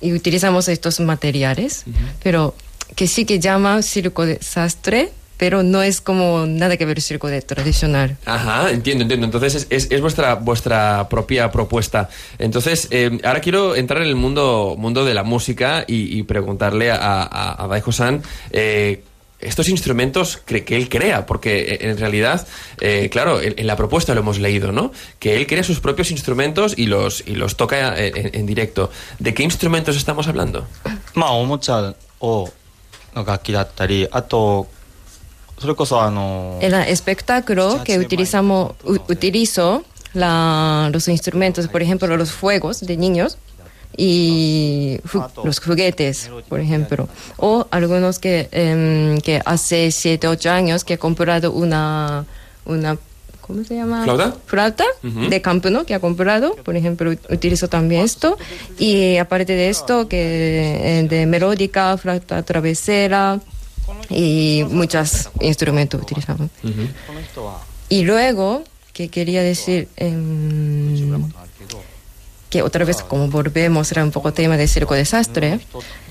[0.00, 1.94] y utilizamos estos materiales, uh -huh.
[2.22, 2.54] pero
[2.94, 5.10] que sí que llama circo desastre
[5.41, 8.17] pero no es como nada que ver circo de tradicional.
[8.25, 9.25] Ajá, entiendo, entiendo.
[9.25, 12.09] Entonces es, es, es vuestra, vuestra propia propuesta.
[12.39, 16.91] Entonces, eh, ahora quiero entrar en el mundo, mundo de la música y, y preguntarle
[16.91, 19.03] a, a, a Daijo-san eh,
[19.39, 22.47] estos instrumentos que, que, él crea, porque en realidad,
[22.81, 24.91] eh, claro, en, en, la propuesta lo hemos leído, ¿no?
[25.19, 28.89] Que él crea sus propios instrumentos y los, y los toca en, en directo.
[29.19, 30.65] ¿De qué instrumentos estamos hablando?
[31.13, 32.49] まあ、おもちゃを
[33.15, 34.67] の楽器だったり、あと、
[36.60, 43.38] en el espectáculo que utilizamos, utilizo la, los instrumentos, por ejemplo, los fuegos de niños
[43.96, 44.98] y
[45.44, 47.08] los juguetes, por ejemplo.
[47.36, 52.24] O algunos que, eh, que hace 7, 8 años que he comprado una,
[52.64, 52.96] una
[53.40, 54.04] ¿cómo se llama?
[54.04, 54.34] ¿Flauta?
[54.46, 55.84] Flauta de campo, ¿no?
[55.84, 58.38] Que ha comprado, por ejemplo, utilizo también esto.
[58.78, 63.40] Y aparte de esto, que eh, de melódica, flauta travesera
[64.08, 66.50] y muchos instrumentos utilizamos.
[67.88, 71.30] Y luego, que quería decir, em,
[72.52, 75.58] que otra vez como volvemos, era un poco tema de circo desastre,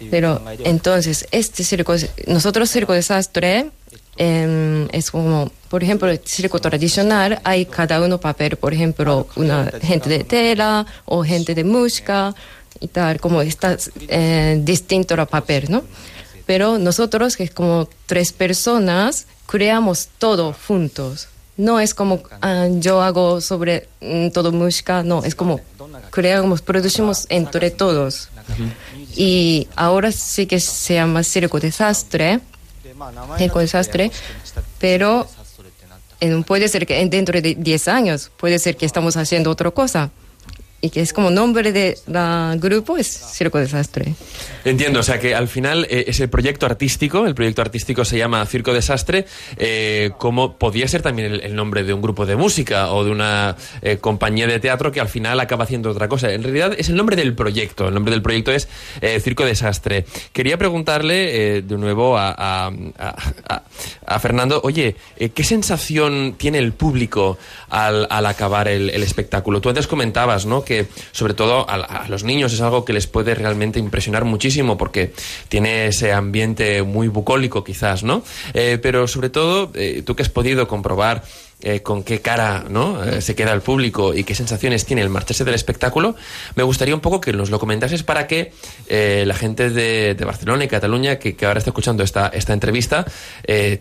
[0.09, 1.93] pero entonces este circo,
[2.25, 3.69] nosotros circo desastre
[4.17, 9.71] em, es como, por ejemplo, el circo tradicional, hay cada uno papel, por ejemplo, una
[9.81, 12.33] gente de tela o gente de música
[12.79, 15.83] y tal, como está eh, distinto el papel, ¿no?
[16.51, 21.29] Pero nosotros, que es como tres personas, creamos todo juntos.
[21.55, 25.61] No es como ah, yo hago sobre mm, todo música, no, es como
[26.09, 28.27] creamos, producimos entre todos.
[29.15, 32.41] Y ahora sí que se llama Circo Desastre,
[33.37, 34.11] Circo Desastre,
[34.77, 35.29] pero
[36.19, 40.11] eh, puede ser que dentro de 10 años, puede ser que estamos haciendo otra cosa
[40.81, 44.15] y que es como nombre de la grupo es Circo Desastre.
[44.65, 48.17] Entiendo, o sea que al final eh, es el proyecto artístico, el proyecto artístico se
[48.17, 49.25] llama Circo Desastre,
[49.57, 53.11] eh, como podía ser también el, el nombre de un grupo de música o de
[53.11, 56.31] una eh, compañía de teatro que al final acaba haciendo otra cosa.
[56.31, 58.67] En realidad es el nombre del proyecto, el nombre del proyecto es
[59.01, 60.05] eh, Circo Desastre.
[60.33, 63.63] Quería preguntarle eh, de nuevo a, a- a-
[64.05, 67.37] a Fernando, oye, eh, ¿qué sensación tiene el público
[67.69, 69.61] al, al acabar el, el espectáculo?
[69.61, 70.63] Tú antes comentabas, ¿no?
[70.71, 75.11] Que sobre todo a, los niños es algo que les puede realmente impresionar muchísimo porque
[75.49, 78.23] tiene ese ambiente muy bucólico quizás, ¿no?
[78.53, 81.23] Eh, pero sobre todo, eh, tú que has podido comprobar
[81.63, 83.03] eh, con qué cara ¿no?
[83.03, 86.15] Eh, se queda el público y qué sensaciones tiene el marcharse del espectáculo,
[86.55, 88.51] me gustaría un poco que nos lo comentases para que
[88.87, 93.05] eh, la gente de, Barcelona y Cataluña que, ahora está escuchando esta, esta entrevista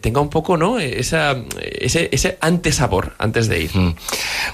[0.01, 0.79] tenga un poco ¿no?
[0.79, 3.77] Esa, ese, ese antesabor antes de ir.
[3.77, 3.95] Mm.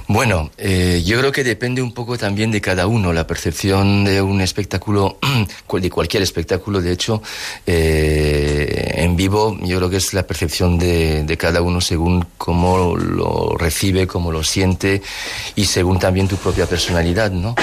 [0.09, 3.13] Bueno, yo creo que depende un poco también de cada uno.
[3.13, 5.19] La percepción de un espectáculo,
[5.73, 7.23] de cualquier espectáculo, de hecho,
[7.67, 13.16] en vivo, yo creo que es la percepción de, de cada uno según cómo lo
[13.59, 15.03] recibe, cómo lo siente
[15.55, 17.55] y según también tu propia personalidad, ¿no?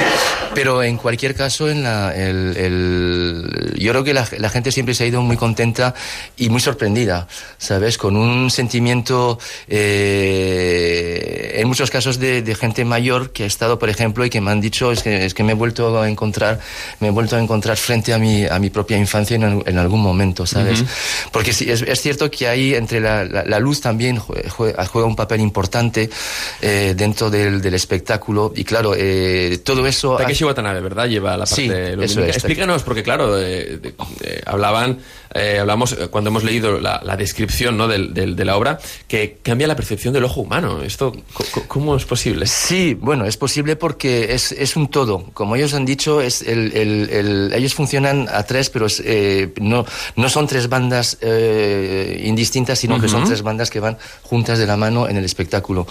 [0.56, 4.94] Pero en cualquier caso, en la, el, el- yo creo que la, la gente siempre
[4.94, 5.96] se ha ido muy contenta
[6.38, 7.98] y muy sorprendida, ¿sabes?
[7.98, 13.90] Con un sentimiento, eh, en muchos casos, de, de gente mayor que ha estado, por
[13.90, 16.60] ejemplo, y que me han dicho, es que, es que me he vuelto a encontrar,
[17.00, 20.02] me he vuelto a encontrar frente a mi, a mi propia infancia en, en algún
[20.02, 20.84] momento, ¿sabes?
[21.32, 25.08] Porque sí, es, es cierto que ahí entre la, la- luz también jue- jue- juega
[25.08, 26.10] un papel importante
[26.62, 30.16] eh, dentro del, del espectáculo y claro, eh, todo eso...
[30.18, 31.08] Takeshi Watanabe, ¿verdad?
[31.08, 32.04] Lleva la parte Sí, lumínica.
[32.06, 32.36] eso es.
[32.38, 33.80] Explícanos, porque claro, eh,
[34.24, 34.98] eh, hablaban,
[35.34, 37.88] eh, hablamos eh, cuando hemos leído la, la descripción ¿no?
[37.88, 40.82] del- del- de la obra, que cambia la percepción del ojo humano.
[40.84, 41.16] ¿Esto
[41.68, 42.46] cómo es posible?
[42.48, 45.26] Sí, bueno, es posible porque es, es un todo.
[45.34, 49.52] Como ellos han dicho, es el, el- el- ellos funcionan a tres, pero es, eh,
[49.60, 54.60] no, no son tres bandas eh, indistintas, sino que son tres bandas que van juntas
[54.60, 55.88] de la mano en el espectáculo.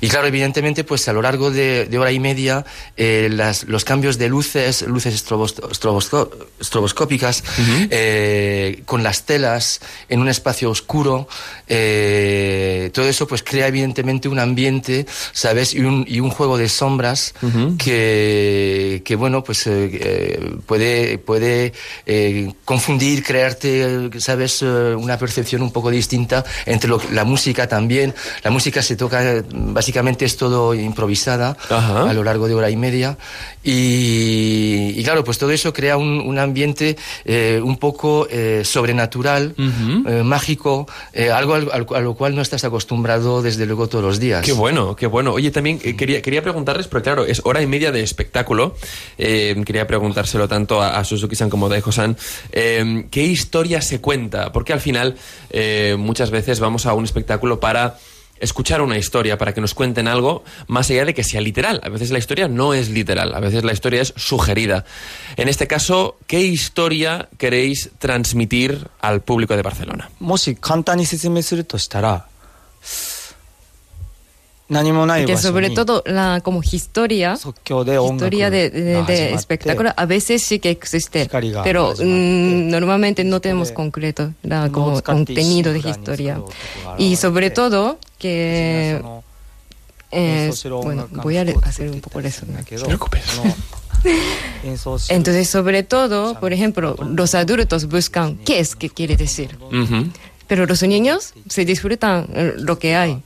[0.00, 2.64] Y claro, evidentemente, pues a lo largo de, de hora y media,
[2.96, 7.42] las- los cambios de luces, luces estrobos- estrobosco- estroboscópicas,
[7.90, 11.28] eh, con las telas en un espacio oscuro,
[11.68, 15.74] eh, todo eso pues crea evidentemente un ambiente, ¿sabes?
[15.74, 17.34] Y un, y un juego de sombras
[17.78, 21.72] que, que, bueno, pues eh, eh, puede, puede
[22.06, 24.62] eh, confundir, crearte, ¿sabes?
[24.62, 28.14] Eh, una percepción un poco distinta entre lo, la música también.
[28.42, 32.10] La música se toca, básicamente es todo improvisada Ajá.
[32.10, 33.16] a lo largo de hora y media.
[33.64, 39.54] Y, y claro, pues todo eso crea un, un ambiente eh, un poco eh, sobrenatural,
[39.58, 40.86] eh, mágico,
[41.34, 44.44] algo al- al- a lo cual no estás acostumbrado desde luego todos los días.
[44.44, 45.32] Qué bueno, qué bueno.
[45.32, 48.76] Oye, también quería, quería preguntarles, porque claro, es hora y media de espectáculo.
[49.16, 52.16] Quería preguntárselo tanto a, a Suzuki-san como a Daiho-san.
[52.52, 54.52] Eh, ¿Qué historia se cuenta?
[54.52, 55.16] Porque al final
[55.50, 57.98] eh, muchas veces vamos a un espectáculo para
[58.41, 61.81] escuchar una historia, para que nos cuenten algo, más allá de que sea literal.
[61.83, 64.85] A veces la historia no es literal, a veces la historia es sugerida.
[65.37, 70.09] En este caso, ¿qué historia queréis transmitir al público de Barcelona?
[70.19, 72.27] もし簡単に説明するとしたら
[74.69, 79.55] 何もない場 Que 所 sobre に todo la como historia, 即興で音楽 historia de, de- が de 始まって
[79.55, 84.33] espectáculo a veces sí que existe, Hikari-ga pero 始まって mm, normalmente no tenemos そこで concreto
[84.43, 89.02] la 布を como 使って contenido de 一心不乱に historia 作る男が現れて y sobre todo そ que...
[90.12, 92.26] Bueno, voy a hacer un poco el.
[92.46, 93.22] No te preocupes.
[95.08, 99.56] Entonces, sobre todo, por ejemplo, los adultos buscan qué es que quiere decir.
[99.60, 100.10] Uh -huh.
[100.46, 103.22] Pero los niños se disfrutan eh, lo que hay.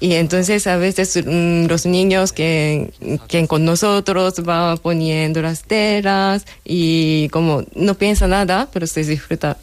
[0.00, 2.92] Y entonces a veces mm, los niños que,
[3.28, 9.56] que, con nosotros van poniendo las telas y como no piensa nada, pero se disfruta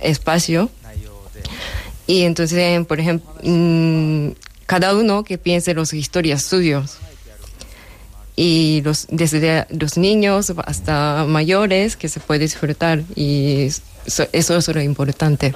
[0.00, 0.70] espacio.
[2.08, 4.30] Y entonces, por ejemplo, mm,
[4.64, 6.96] cada uno que piense las historias suyas.
[8.34, 13.02] Y los, desde los niños hasta mayores que se puede disfrutar.
[13.14, 13.68] Y
[14.08, 15.54] eso, eso es lo importante.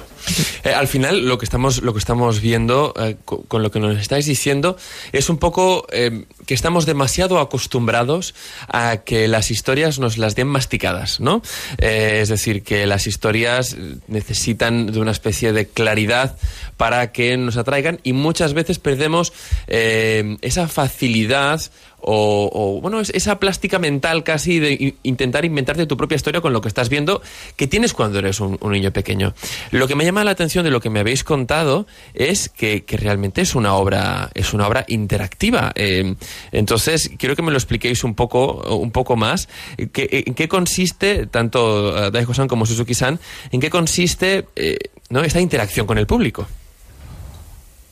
[0.63, 3.79] Eh, al final, lo que estamos, lo que estamos viendo, eh, co- con, lo que
[3.79, 4.77] nos estáis diciendo,
[5.11, 8.33] es un poco eh, que estamos demasiado acostumbrados
[8.67, 11.41] a que las historias nos las den masticadas, ¿no?
[11.77, 13.75] Es decir, que las historias
[14.07, 16.37] necesitan de una especie de claridad
[16.77, 19.33] para que nos atraigan y muchas veces perdemos
[19.67, 21.61] esa facilidad
[22.05, 26.59] o, bueno, es- esa plástica mental casi de intentar inventarte tu propia historia con lo
[26.59, 27.21] que estás viendo
[27.55, 29.34] que tienes cuando eres un, un niño pequeño.
[29.70, 32.96] Lo que me llama la atención de lo que me habéis contado es que, que
[32.96, 35.72] realmente es una obra, es una obra interactiva.
[35.74, 36.14] Eh,
[36.52, 39.48] entonces, quiero que me lo expliquéis un poco, un poco más.
[39.92, 43.18] ¿Qué- ¿En qué consiste, tanto eh, Daiko-san como Suzuki-san,
[43.52, 44.76] en qué consiste eh,
[45.10, 45.22] ¿no?
[45.22, 46.46] esta interacción con el público?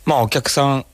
[0.04, 0.84] まあお客さん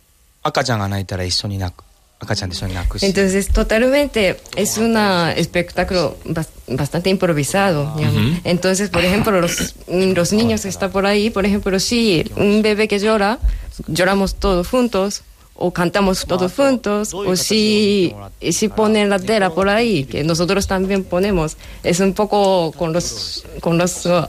[0.42, 1.84] 赤ちゃんが泣いたら一緒に泣く
[2.18, 4.96] 赤ちゃんと一緒に泣くし Entonces, totalmente es un
[5.36, 7.93] espectáculo bas- bastante improvisado.
[7.95, 8.39] digamos.
[8.43, 12.87] Entonces, por ejemplo, los, los niños que están por ahí, por ejemplo, si un bebé
[12.87, 13.39] que llora,
[13.87, 15.23] lloramos todos juntos,
[15.57, 18.13] o cantamos todos juntos, o si,
[18.51, 21.57] si ponen la tela por ahí, que nosotros también ponemos.
[21.83, 24.27] Es un poco con los, con los, uh,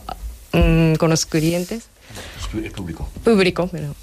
[0.53, 1.85] mm, con los clientes
[2.55, 3.09] El público.
[3.22, 3.94] público, pero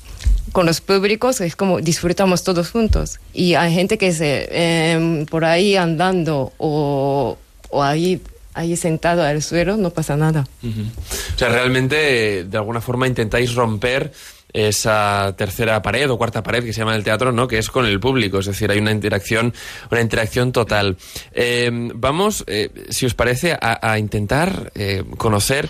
[0.52, 3.19] con los públicos es como disfrutamos todos juntos.
[3.34, 7.38] Y hay gente que se eh, por ahí andando o,
[7.76, 8.22] o ahí,
[8.54, 10.48] ahí sentado al suelo, no pasa nada.
[10.64, 14.14] O sea, realmente, eh, de alguna forma, intentáis romper
[14.54, 17.46] esa tercera pared o cuarta pared que se llama el teatro, ¿no?
[17.46, 19.54] Que es con el público, es decir, hay una interacción,
[19.92, 20.96] una interacción total.
[21.34, 24.72] Eh, vamos, eh, si os parece, a, a intentar
[25.18, 25.70] conocer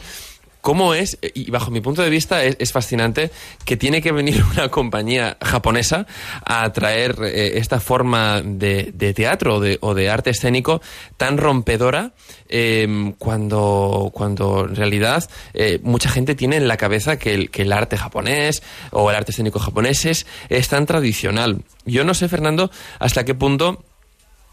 [0.66, 3.30] cómo es, y bajo mi punto de vista es, fascinante,
[3.66, 6.08] que tiene que venir una compañía japonesa
[6.44, 10.82] a traer eh, esta forma de, teatro o de, arte escénico
[11.18, 12.14] tan rompedora
[12.50, 17.62] eh, cuando, cuando en realidad eh, mucha gente tiene en la cabeza que el, que
[17.62, 21.62] el arte japonés o el arte escénico japonés es, es tan tradicional.
[21.86, 23.85] Yo no sé, Fernando, hasta qué punto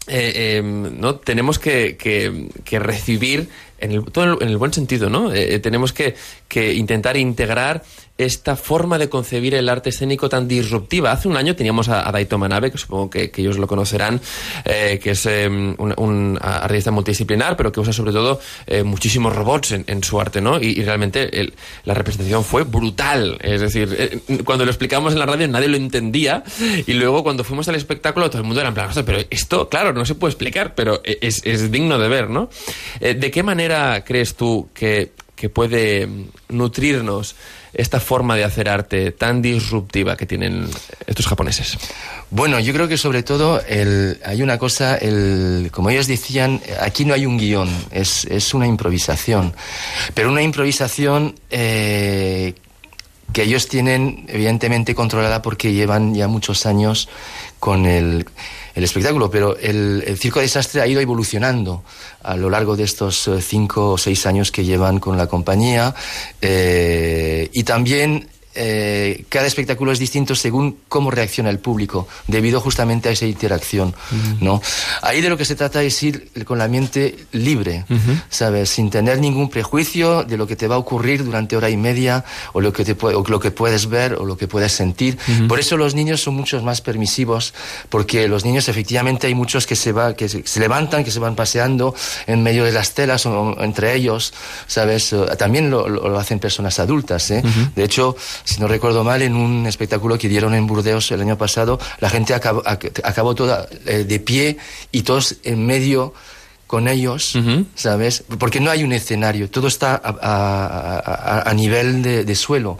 [0.07, 5.33] eh, eh, no tenemos que, que- recibir en el, todo en el buen sentido, ¿no?
[5.33, 6.15] Eh, eh, tenemos que,
[6.47, 7.83] que intentar integrar
[8.17, 11.11] esta forma de concebir el arte escénico tan disruptiva.
[11.11, 14.21] Hace un año teníamos a, a Daito Manabe, que supongo que, que ellos lo conocerán,
[14.65, 19.35] eh, que es eh, un, un artista multidisciplinar, pero que usa sobre todo eh, muchísimos
[19.35, 20.61] robots en, en su arte, ¿no?
[20.61, 21.53] Y, y realmente el-
[21.85, 23.37] la representación fue brutal.
[23.41, 26.43] Es decir, eh, cuando lo explicamos en la radio nadie lo entendía
[26.85, 29.67] y luego cuando fuimos al espectáculo todo el mundo era en plan, "Ostras, pero esto,
[29.69, 32.49] claro, no se puede explicar, pero es, es digno de ver, ¿no?
[32.99, 35.11] Eh, ¿De qué manera crees tú que,
[35.43, 36.07] que puede
[36.47, 37.35] nutrirnos
[37.73, 40.69] esta forma de hacer arte tan disruptiva que tienen
[41.05, 41.77] estos japoneses?
[42.29, 47.13] Bueno, yo creo que sobre todo hay una cosa, el, como ellos decían, aquí no
[47.13, 49.53] hay un guion, es, es una improvisación,
[50.13, 52.53] pero una improvisación eh,
[53.33, 57.09] que ellos tienen evidentemente controlada porque llevan ya muchos años
[57.59, 58.25] con el,
[58.75, 61.83] espectáculo, pero el, el Circo Desastre ha ido evolucionando
[62.21, 65.93] a lo largo de estos eh, cinco o seis años que llevan con la compañía
[66.41, 73.09] eh, y también eh, cada espectáculo es distinto según cómo reacciona el público, debido justamente
[73.09, 73.93] a esa interacción,
[74.41, 74.61] ¿no?
[75.01, 77.85] Ahí de lo que se trata es ir con la mente libre,
[78.29, 78.69] ¿sabes?
[78.69, 82.23] Sin tener ningún prejuicio de lo que te va a ocurrir durante hora y media,
[82.53, 85.17] o lo que, te o lo que puedes ver, o lo que puedes sentir.
[85.47, 87.53] Por eso los niños son muchos más permisivos,
[87.89, 91.35] porque los niños efectivamente hay muchos que se, va, que se, levantan, que se van
[91.35, 91.95] paseando
[92.27, 94.33] en medio de las telas, o, entre ellos,
[94.67, 95.13] ¿sabes?
[95.37, 97.41] También lo, lo- lo hacen personas adultas, ¿eh?
[97.75, 101.37] De hecho, si no recuerdo mal, en un espectáculo que dieron en Burdeos el año
[101.37, 104.57] pasado, la gente acabó, ac- acabó toda eh, de pie
[104.91, 106.13] y todos en medio
[106.67, 107.35] con ellos.
[107.75, 108.23] ¿sabes?
[108.39, 110.99] Porque no hay un escenario, todo está a, a-
[111.39, 112.79] a- a nivel de, de suelo,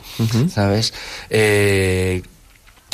[0.49, 0.93] ¿sabes?
[1.29, 2.23] Eh,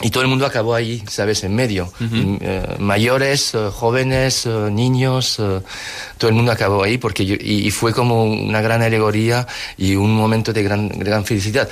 [0.02, 1.44] y todo el mundo acabó ahí, ¿sabes?
[1.44, 1.92] En medio.
[2.00, 5.60] Mm, eh, mayores, eh, jóvenes, eh, niños, eh,
[6.18, 9.46] todo el mundo acabó ahí porque yo- y, y fue como una gran alegoría
[9.78, 11.68] y un momento de gran, gran felicidad.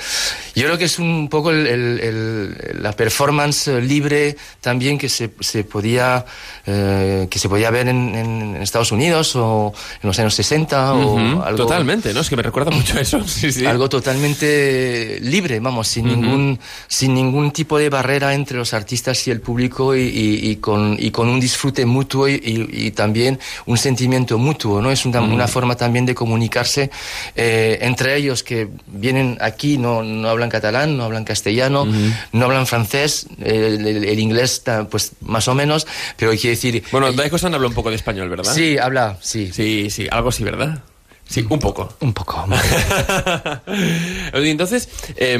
[0.54, 5.08] Yo creo que es un poco el- el- el- la performance eh, libre también que
[5.08, 6.24] se, se podía
[6.66, 11.14] eh, que se podía ver en, en Estados Unidos o en los años 60 o
[11.14, 12.20] Ujú, algo Totalmente, ¿no?
[12.20, 13.22] Es que me recuerda mucho a eso.
[13.28, 13.64] Sí, sí.
[13.66, 16.58] algo totalmente libre, vamos, sin ningún
[16.88, 20.56] sin ningún tipo de barrera barrera entre los artistas y el público y, y- y
[20.56, 24.90] con, y con un disfrute mutuo y, también un sentimiento mutuo, ¿no?
[24.90, 26.90] Es una, una forma también de comunicarse
[27.36, 31.86] eh, entre ellos que vienen aquí, no, no hablan catalán, no hablan castellano,
[32.32, 36.82] no hablan francés, el, el- el inglés, pues más o menos, pero quiere decir...
[36.90, 38.52] Bueno, Daiko-san habla un poco de español, ¿verdad?
[38.52, 39.50] Sí, habla, sí.
[39.52, 40.82] Sí, sí, algo sí, ¿verdad?
[41.28, 41.92] Sí, un poco.
[42.00, 42.46] Un poco.
[44.32, 45.38] Entonces, eh,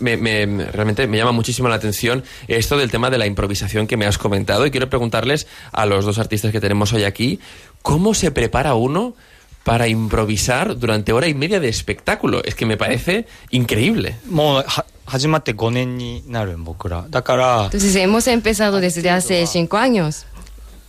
[0.00, 3.98] me, me, realmente me llama muchísimo la atención esto del tema de la improvisación que
[3.98, 7.38] me has comentado y quiero preguntarles a los dos artistas que tenemos hoy aquí,
[7.82, 9.14] ¿cómo se prepara uno
[9.62, 12.42] para improvisar durante hora y media de espectáculo?
[12.42, 14.16] Es que me parece increíble.
[17.66, 20.24] Entonces hemos empezado desde hace cinco años.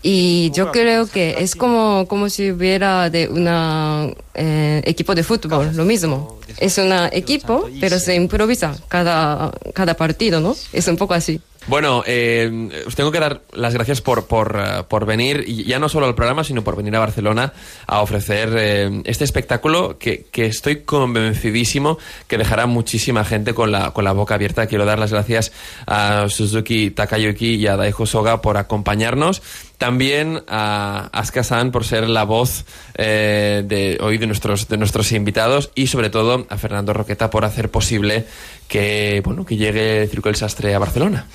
[0.02, 5.72] Y yo creo que es como, como si hubiera de una eh, equipo de fútbol,
[5.76, 6.40] lo mismo.
[6.58, 10.56] Es un equipo, pero se improvisa cada, cada partido, ¿no?
[10.72, 11.42] Es un poco así.
[11.70, 15.88] Bueno, eh, os tengo que dar las gracias por, por, eh, por venir, ya no
[15.88, 17.54] solo al programa, sino por venir a Barcelona
[17.86, 23.92] a ofrecer eh, este espectáculo que, que estoy convencidísimo que dejará muchísima gente con la,
[23.92, 24.66] con la boca abierta.
[24.66, 25.52] Quiero dar las gracias
[25.86, 29.44] a Suzuki Takayuki y a Daiho Soga por acompañarnos.
[29.78, 32.66] También a Asuka-san por ser la voz
[32.96, 37.46] eh, de hoy de nuestros, de nuestros invitados y sobre todo a Fernando Roqueta por
[37.46, 38.26] hacer posible
[38.70, 41.26] que, bueno, que llegue el Circo del Sastre a Barcelona.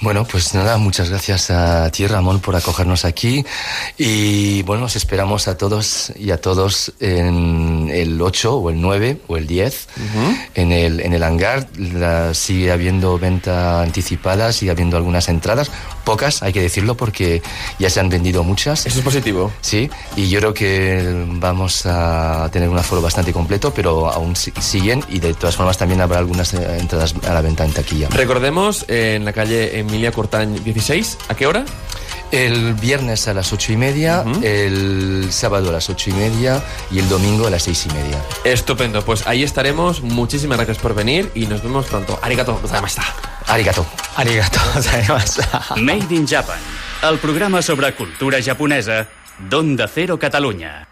[0.00, 3.44] Bueno, pues nada, muchas gracias a ti, Ramón, por acogernos aquí.
[3.98, 9.18] Y bueno, os esperamos a todos y a todos en el 8 o el 9
[9.26, 9.88] o el 10
[10.54, 11.66] en, el, en el hangar.
[11.78, 15.70] La- sigue habiendo venta anticipada, sigue habiendo algunas entradas,
[16.04, 17.42] pocas, hay que decirlo, porque
[17.78, 18.84] ya se han vendido muchas.
[18.86, 19.50] Eso es positivo.
[19.62, 24.52] Sí, y yo creo que vamos a tener un aforo bastante completo, pero aún si-
[24.60, 28.08] siguen y de todas formas también habrá algunas eh, a la venta en taquilla.
[28.10, 31.64] Recordemos, eh, en la calle Emilia Cortañ 16, ¿a qué hora?
[32.30, 36.98] El viernes a las ocho y media, el sábado a las ocho y media y
[36.98, 38.22] el domingo a las seis y media.
[38.44, 40.00] Estupendo, pues ahí estaremos.
[40.00, 42.18] Muchísimas gracias por venir y nos vemos pronto.
[42.22, 43.04] Arigato gozaimashita.
[43.48, 43.86] Arigato.
[44.16, 45.76] Arigato gozaimashita.
[45.76, 46.58] Made in Japan,
[47.02, 49.08] el programa sobre cultura japonesa
[49.50, 50.91] d'Onda Cero Catalunya.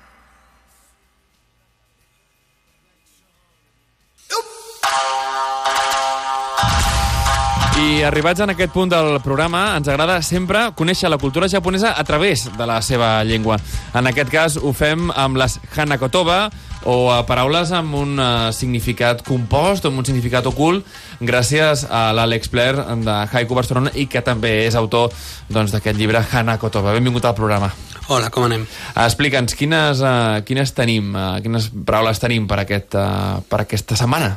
[7.81, 12.03] I arribats en aquest punt del programa, ens agrada sempre conèixer la cultura japonesa a
[12.05, 13.57] través de la seva llengua.
[13.97, 16.51] En aquest cas ho fem amb les Hanakotoba,
[16.85, 20.85] o a paraules amb un uh, significat compost, o amb un significat ocult,
[21.21, 25.09] gràcies a l'Àlex Pler de Haiku Barcelona i que també és autor
[25.49, 26.93] doncs, d'aquest llibre Hanakotoba.
[26.97, 27.73] Benvingut al programa.
[28.11, 28.69] Hola, com anem?
[29.07, 34.35] Explica'ns, quines, uh, quines tenim, uh, quines paraules tenim per, aquest, uh, per aquesta setmana?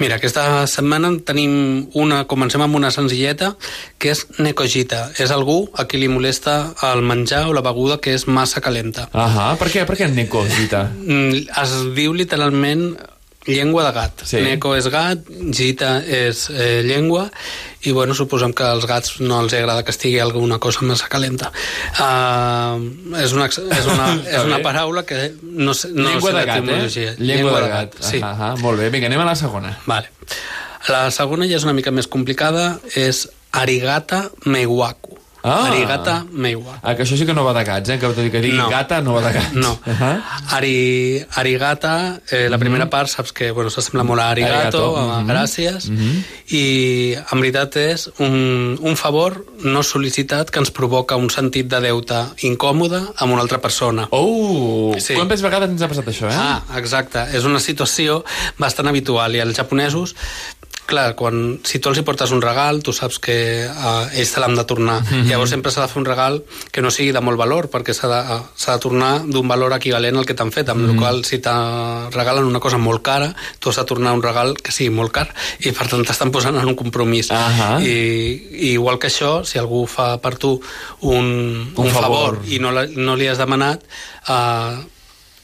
[0.00, 1.52] Mira, aquesta setmana en tenim
[1.98, 3.52] una, comencem amb una senzilleta,
[4.00, 5.10] que és necogita.
[5.20, 9.08] És algú a qui li molesta el menjar o la beguda que és massa calenta.
[9.12, 10.86] Ahà, per què, per què Neko, Gita?
[11.04, 12.96] Mm, Es diu literalment
[13.46, 14.22] llengua de gat.
[14.28, 14.40] Sí.
[14.44, 17.26] Neko és gat, gita és eh, llengua,
[17.82, 21.50] i bueno, suposem que als gats no els agrada que estigui alguna cosa massa calenta.
[21.98, 22.78] Uh,
[23.18, 26.72] és, una, és, una, és una paraula que no sé, no Llengua sé de gat,
[26.76, 27.14] eh?
[27.18, 27.98] Llengua de gat.
[28.00, 28.22] Sí.
[28.22, 28.90] Ahà, molt bé.
[28.94, 29.74] Vinga, anem a la segona.
[29.86, 30.12] Vale.
[30.90, 35.21] La segona ja és una mica més complicada, és arigata meiwaku.
[35.42, 35.66] Ah.
[35.66, 36.78] Arigata meiwaku.
[36.82, 37.98] Ah, que això sí que no va de gats, eh?
[37.98, 38.68] Que, tot i que digui No.
[38.70, 39.56] gata no va de gats.
[39.58, 39.72] No.
[39.86, 40.12] Ahà.
[40.58, 45.20] Ari, arigata, eh, la primera part saps que bueno, s'assembla molt a arigato, Arigato, a
[45.20, 45.30] mhm.
[45.30, 45.88] gràcies,
[46.54, 51.80] i en veritat és un, un favor no sol·licitat que ens provoca un sentit de
[51.80, 54.06] deute incòmode amb una altra persona.
[54.10, 54.94] Oh!
[54.98, 55.14] Sí.
[55.18, 56.38] Quantes vegades ens ha passat això, eh?
[56.38, 57.26] Ah, exacte.
[57.34, 58.22] És una situació
[58.58, 60.14] bastant habitual i els japonesos
[60.86, 64.42] clar, quan, si tu els hi portes un regal, tu saps que uh, ells te
[64.42, 65.00] l'han de tornar.
[65.00, 65.28] Mm -hmm.
[65.30, 68.08] Llavors sempre s'ha de fer un regal que no sigui de molt valor, perquè s'ha
[68.08, 70.94] de, uh, s'ha de tornar d'un valor equivalent al que t'han fet, amb mm -hmm.
[70.94, 71.50] la qual si te
[72.10, 75.34] regalen una cosa molt cara, tu has de tornar un regal que sigui molt car,
[75.60, 77.30] i per tant t'estan posant en un compromís.
[77.30, 77.80] Ahà.
[77.80, 77.96] I,
[78.66, 80.60] I igual que això, si algú fa per tu
[81.00, 82.38] un, un, Un favor, favor.
[82.48, 83.80] i no, la, no li has demanat,
[84.28, 84.91] uh,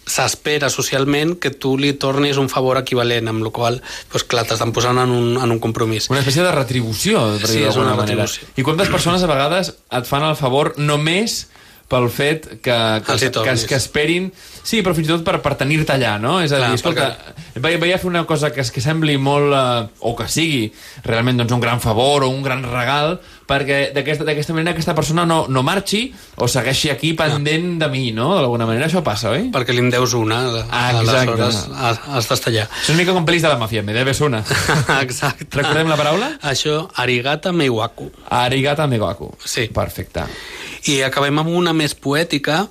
[0.09, 3.81] s'espera socialment que tu li tornis un favor equivalent, amb la qual
[4.11, 6.09] pues, clar, t'estan posant en un, en un compromís.
[6.11, 8.25] Una espècie de retribució, per Sí, dir és d'alguna una manera.
[8.27, 8.49] retribució.
[8.57, 11.45] I quantes persones a vegades et fan el favor només
[11.89, 12.77] pel fet que,
[13.07, 13.65] que, que, tornis.
[13.67, 14.31] que esperin...
[14.69, 16.35] Sí, però fins i tot per, per tenir-te allà, no?
[16.45, 17.07] És a Clar, dir, escolta,
[17.65, 19.55] vaig, vaig a fer una cosa que, que sembli molt...
[19.57, 20.67] Eh, o que sigui
[21.07, 23.17] realment doncs, un gran favor o un gran regal,
[23.49, 26.03] perquè d'aquesta manera aquesta persona no, no marxi
[26.37, 28.35] o segueixi aquí pendent de mi, no?
[28.37, 29.49] D'alguna manera això passa, oi?
[29.55, 31.17] Perquè li en deus una, Ah, exacte.
[31.17, 32.69] aleshores has, d'estar allà.
[32.83, 34.45] És una mica com pel·lis de la màfia, me debes una.
[35.01, 35.49] Exacte.
[35.57, 36.35] Recordem la paraula?
[36.53, 38.13] Això, arigata meiwaku.
[38.45, 39.33] Arigata megaku.
[39.49, 39.71] Sí.
[39.73, 40.29] Perfecte.
[40.87, 42.69] I acabem amb una més poètica,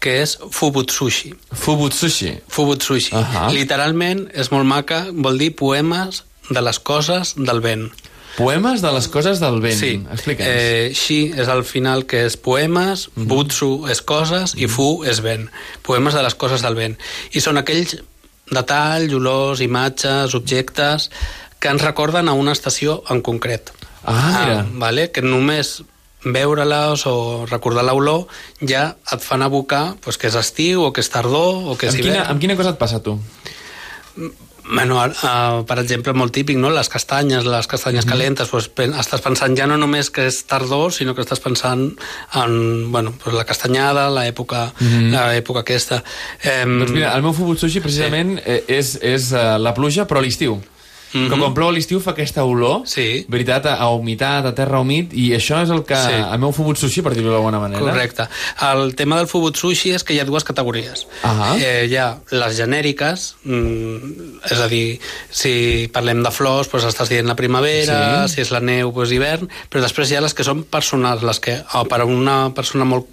[0.00, 1.34] que és Fubutsushi.
[1.52, 2.38] Fubutsushi.
[2.48, 3.12] Fubutsushi.
[3.14, 3.50] Ahà.
[3.52, 7.90] Literalment és molt maca, vol dir poemes de les coses del vent.
[8.36, 9.76] Poemes de les coses del vent.
[9.76, 10.00] Sí.
[10.12, 10.48] Explica'ns.
[10.48, 13.26] Eh, shi és al final que és poemes, Mhm.
[13.28, 15.50] butsu és coses i fu és vent.
[15.82, 16.96] Poemes de les coses del vent.
[17.32, 17.96] I són aquells
[18.50, 21.10] detalls, olors, imatges, objectes
[21.58, 23.70] que ens recorden a una estació en concret.
[24.04, 24.66] Ah, mira.
[24.72, 25.10] vale?
[25.12, 25.82] Que només
[26.24, 28.26] veure-les o recordar l'olor
[28.60, 31.94] ja et fan abocar pues, que és estiu o que és tardor o que és
[31.94, 33.18] amb, quina, amb quina cosa et passa, tu?
[34.72, 36.68] Bueno, uh, per exemple, molt típic, no?
[36.70, 38.10] les castanyes, les castanyes Mhm.
[38.12, 41.96] calentes, pues, pen estàs pensant ja no només que és tardor, sinó que estàs pensant
[42.34, 45.10] en bueno, pues la castanyada, l'època Mhm.
[45.10, 46.04] l'època aquesta.
[46.42, 48.62] Eh, Doncs mira, el meu Fubutsushi precisament sí.
[48.68, 50.60] és, és uh, la pluja, però a l'estiu.
[51.12, 51.30] Mm -hmm.
[51.30, 52.82] Que quan plou a l'estiu fa aquesta olor.
[52.86, 53.24] Sí.
[53.28, 55.96] veritat, a, a humitat, a terra humit, i això és el que...
[55.96, 56.12] Sí.
[56.32, 57.80] El meu Fubutsushi, per dir-ho d'alguna manera.
[57.80, 58.28] Correcte.
[58.72, 61.06] El tema del Fubutsushi és que hi ha dues categories.
[61.22, 61.56] Ahà.
[61.58, 63.96] Eh, hi ha les genèriques, mm,
[64.50, 65.00] és a dir,
[65.30, 68.34] si parlem de flors, doncs estàs dient la primavera, Sí.
[68.34, 71.40] si és la neu, doncs hivern, però després hi ha les que són personals, les
[71.40, 73.06] que oh, per a una persona molt,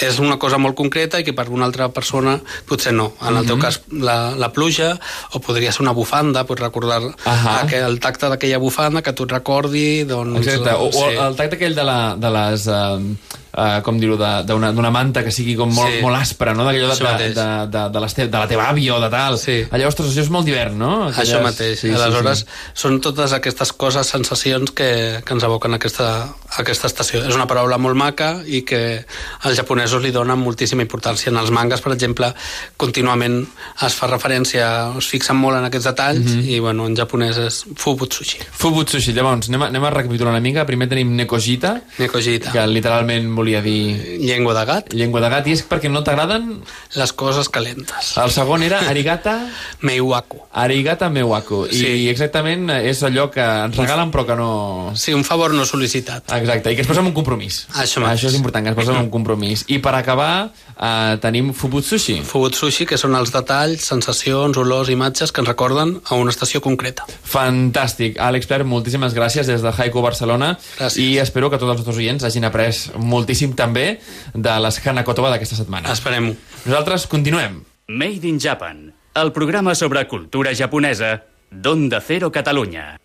[0.00, 3.12] és una cosa molt concreta i que per una altra persona potser no.
[3.22, 3.62] En el teu Mhm.
[3.62, 4.98] cas, la, la pluja,
[5.32, 7.62] o podria ser una bufanda, pots recordar Ahà.
[7.62, 10.40] aquell, el tacte d'aquella bufanda que tu et recordi, doncs...
[10.42, 11.16] Exacte, o, o sí.
[11.26, 12.66] el tacte aquell de, la, de les...
[12.66, 16.00] Uh, uh, com dir-ho, de- d'una manta que sigui com molt, Sí.
[16.02, 16.64] molt aspra, no?
[16.64, 19.38] D'allò de, de, de, de, de, te, de la teva àvia o de tal.
[19.38, 19.62] Sí.
[19.70, 21.10] Allò, ostres, això és molt d'hivern, no?
[21.10, 21.78] Això mateix.
[21.78, 22.46] Sí, Sí, sí, Aleshores, sí.
[22.74, 26.28] són totes aquestes coses, sensacions que, que ens evoquen aquesta,
[26.58, 27.24] aquesta estació.
[27.28, 29.04] És una paraula molt maca i que
[29.44, 31.30] els japonesos li donen moltíssima importància.
[31.30, 32.32] En els mangas, per exemple,
[32.76, 33.42] contínuament
[33.86, 36.48] es fa referència, es fixen molt en aquests detalls Mhm.
[36.48, 38.38] i, bueno, en japonès és Fubutsushi.
[38.52, 40.64] Fubutsushi, llavors, anem a, anem a recapitular una mica.
[40.66, 42.52] Primer tenim Nekojita, Nekojita.
[42.52, 46.60] que literalment volia dir Llengua de gat, llengua de gat, i és perquè no t'agraden...
[46.96, 48.14] les coses calentes.
[48.22, 49.36] El segon era Arigata...
[49.82, 50.38] Meiwaku.
[50.52, 51.66] Arigata Mewaku.
[51.70, 52.08] I Sí.
[52.12, 54.92] exactament és allò que ens regalen però que no...
[54.96, 56.30] Sí, un favor no sol·licitat.
[56.36, 57.62] Exacte, i que es posa en un compromís.
[57.74, 58.20] Això mateix.
[58.20, 59.64] Això és important, que es posa en un compromís.
[59.72, 62.20] I per acabar, eh, tenim Fubutsushi.
[62.28, 67.08] Fubutsushi, que són els detalls, sensacions, olors, imatges que ens recorden a una estació concreta.
[67.24, 68.20] Fantàstic.
[68.22, 70.98] Àlex Pler, moltíssimes gràcies des de Haiku Barcelona Gràcies.
[71.02, 74.00] i espero que tots els nostres oients hagin après moltíssim també
[74.34, 75.92] de les Hanakotoba d'aquesta setmana.
[75.92, 76.34] Esperem-ho.
[76.64, 77.62] Nosaltres continuem.
[77.88, 82.96] Made in Japan, el programa sobre cultura japonesa d'Onda Cero Catalunya.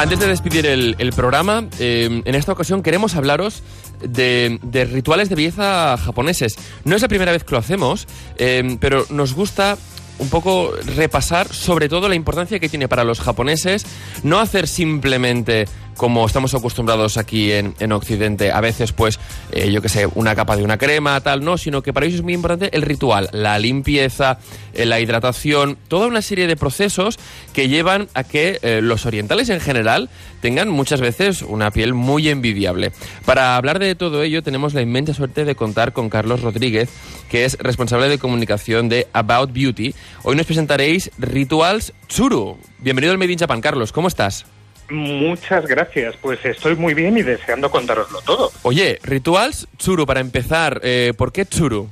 [0.00, 3.62] Antes de despedir el, el programa, eh, en esta ocasión queremos hablaros
[4.02, 6.56] de, de rituales de belleza japoneses.
[6.84, 9.76] No es la primera vez que lo hacemos, eh, pero nos gusta
[10.20, 13.86] un poco repasar sobre todo la importancia que tiene para los japoneses
[14.22, 15.66] no hacer simplemente
[16.00, 19.20] como estamos acostumbrados aquí en, en Occidente, a veces pues,
[19.52, 22.20] eh, yo que sé, una capa de una crema, tal, no, sino que para ellos
[22.20, 24.38] es muy importante el ritual, la limpieza,
[24.72, 27.18] eh, la hidratación, toda una serie de procesos
[27.52, 30.08] que llevan a que eh, los orientales en general
[30.40, 32.92] tengan muchas veces una piel muy envidiable.
[33.26, 36.88] Para hablar de todo ello tenemos la inmensa suerte de contar con Carlos Rodríguez,
[37.28, 39.94] que es responsable de comunicación de About Beauty.
[40.22, 42.56] Hoy nos presentaréis Rituals Tsuru.
[42.78, 44.46] Bienvenido al Made in Carlos, ¿cómo estás?
[44.90, 48.50] Muchas gracias, pues estoy muy bien y deseando contároslo todo.
[48.62, 51.88] Oye, Rituals Tsuru, para empezar, eh, ¿por qué Tsuru?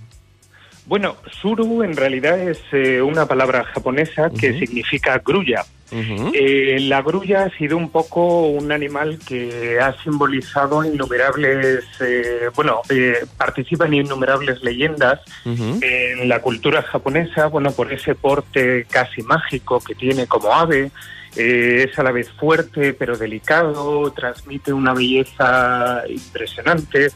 [0.86, 5.64] Bueno, suru en realidad es eh, una palabra japonesa que significa grulla.
[5.90, 12.82] Eh, la grulla ha sido un poco un animal que ha simbolizado innumerables, eh, bueno,
[12.90, 19.80] eh, participa en innumerables leyendas en la cultura japonesa, bueno, por ese porte casi mágico
[19.80, 20.90] que tiene como ave,
[21.36, 27.08] eh, es a la vez fuerte pero delicado, transmite una belleza impresionante.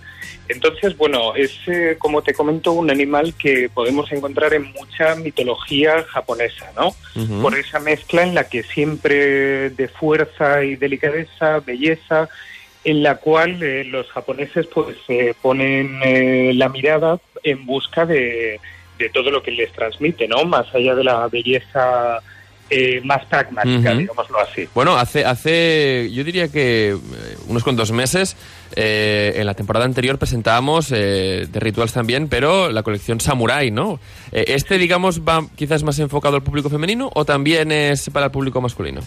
[0.48, 6.04] Entonces, bueno, es, eh, como te comento, un animal que podemos encontrar en mucha mitología
[6.04, 6.88] japonesa, ¿no?
[7.14, 7.42] Ujú.
[7.42, 12.28] Por esa mezcla en la que siempre de fuerza y delicadeza, belleza,
[12.84, 18.60] en la cual eh, los japoneses pues eh, ponen eh, la mirada en busca de,
[18.98, 20.44] de todo lo que les transmite, ¿no?
[20.44, 22.20] Más allá de la belleza
[22.72, 24.66] eh, más pragmática, digámoslo así.
[24.74, 28.34] Bueno, hace, hace yo diría que eh, unos cuantos meses,
[28.74, 34.00] eh, en la temporada anterior presentábamos eh, de Rituals también, pero la colección Samurai, ¿no?
[34.32, 38.32] Eh, ¿Este, digamos, va quizás más enfocado al público femenino o también es para el
[38.32, 39.02] público masculino?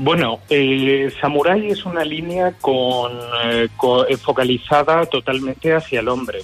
[0.00, 3.68] Bueno, eh, Samurai es una línea con, eh,
[4.08, 6.38] eh, focalizada totalmente hacia el hombre.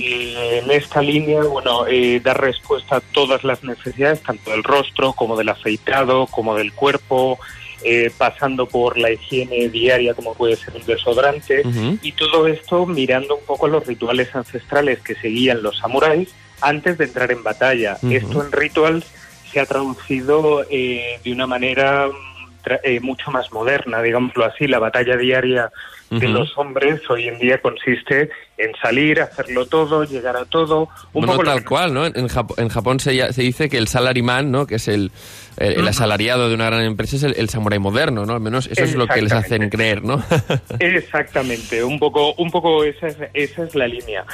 [0.00, 5.12] Eh, en esta línea, bueno, eh, da respuesta a todas las necesidades, tanto del rostro
[5.12, 7.38] como del afeitado, como del cuerpo,
[7.84, 11.62] eh, pasando por la higiene diaria, como puede ser el desodorante,
[12.00, 17.04] y todo esto mirando un poco los rituales ancestrales que seguían los samuráis antes de
[17.04, 17.98] entrar en batalla.
[18.08, 19.04] Esto en Rituals
[19.52, 22.33] se ha traducido eh, de una manera mm,
[22.82, 24.66] eh, mucho más moderna, digámoslo así.
[24.66, 25.70] La batalla diaria
[26.10, 31.22] de los hombres hoy en día consiste en salir, hacerlo todo, llegar a todo, un
[31.26, 32.06] Bueno, poco tal cual, ¿no?
[32.06, 34.64] En, Jap- en Japón se, ya- se dice que el salaryman, ¿no?
[34.66, 35.10] Que es el,
[35.56, 38.34] el, asalariado de una gran empresa, es el, el samurái moderno, ¿no?
[38.34, 40.22] Al menos eso es lo que les hacen creer, ¿no?
[40.78, 44.24] Exactamente, un poco, un poco esa es, esa es la línea.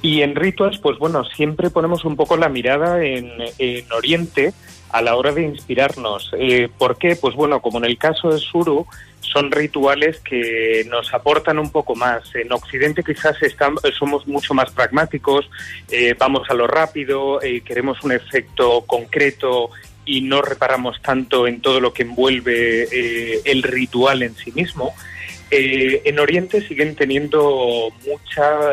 [0.00, 4.54] Y en rituals, pues bueno, siempre ponemos un poco la mirada en, en Oriente
[4.96, 6.32] a la hora de inspirarnos.
[6.38, 7.16] Eh, ¿Por qué?
[7.16, 8.86] Pues bueno, como en el caso de Suru,
[9.32, 12.34] son rituales que nos aportan un poco más.
[12.34, 15.48] En Occidente quizás estamos, somos mucho más pragmáticos,
[15.90, 19.70] eh, vamos a lo rápido, eh, queremos un efecto concreto
[20.04, 24.94] y no reparamos tanto en todo lo que envuelve eh, el ritual en sí mismo.
[25.48, 28.72] En Oriente siguen teniendo mucha,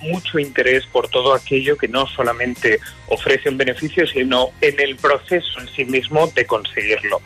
[0.00, 5.60] mucho interés por todo aquello que no solamente ofrece un beneficio, sino en el proceso
[5.60, 7.20] en sí mismo de conseguirlo.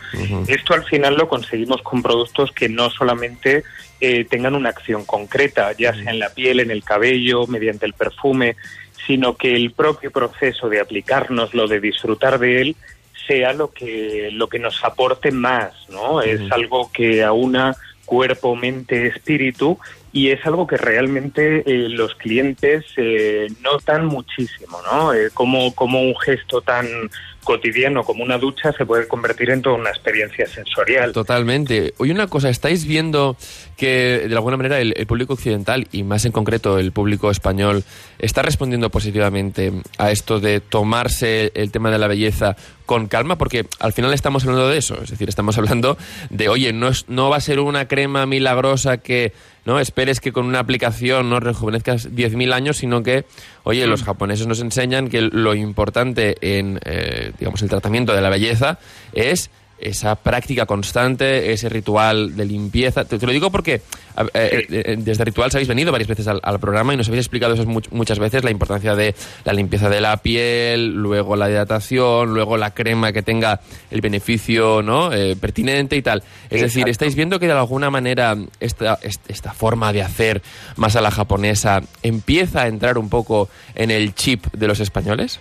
[0.47, 3.65] Esto al final lo conseguimos con productos que no solamente
[4.01, 7.93] eh, tengan una acción concreta, ya sea en la piel, en el cabello, mediante el
[7.93, 8.57] perfume,
[9.07, 12.77] sino que el propio proceso de aplicárnoslo, de disfrutar de él,
[13.27, 16.23] sea lo que, lo que nos aporte más, ¿no?
[16.23, 19.79] Es algo que aúna cuerpo, mente, espíritu
[20.13, 25.15] y es algo que realmente eh, los clientes eh, notan muchísimo, ¿no?
[25.15, 26.87] Eh, como, como un gesto tan
[27.45, 31.13] cotidiano como una ducha se puede convertir en toda una experiencia sensorial.
[31.13, 31.95] Totalmente.
[31.97, 33.37] Oye, una cosa, ¿estáis viendo
[33.77, 37.83] que de alguna manera el, el público occidental y más en concreto el público español
[38.19, 43.39] está respondiendo positivamente a esto de tomarse el tema de la belleza con calma?
[43.39, 45.97] Porque al final estamos hablando de eso, es decir, estamos hablando
[46.29, 49.33] de, oye, no, es, no va a ser una crema milagrosa que
[49.65, 53.25] no esperes que con una aplicación no rejuvenezcas 10.000 años, sino que,
[53.65, 58.31] oye, los japoneses nos enseñan que lo importante en, eh, digamos, el tratamiento de la
[58.31, 58.79] belleza
[59.13, 59.51] es
[59.81, 63.05] esa práctica constante, ese ritual de limpieza.
[63.05, 63.83] Te, te lo digo porque
[64.17, 67.21] a- eh, eh, desde Rituals habéis venido varias veces al, al programa y nos habéis
[67.27, 69.15] explicado eso much- muchas veces, la importancia de
[69.45, 73.61] la limpieza de la piel, luego la hidratación, luego la crema que tenga
[73.91, 75.13] el beneficio ¿no?
[75.13, 76.23] Eh, pertinente y tal.
[76.51, 76.89] Es decir.
[76.89, 80.43] ¿estáis viendo que de alguna manera esta, est- esta forma de hacer
[80.77, 85.41] más a la japonesa empieza a entrar un poco en el chip de los españoles?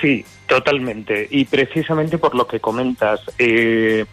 [0.00, 1.26] Sí, totalmente.
[1.30, 4.04] Y precisamente por lo que comentas, eh,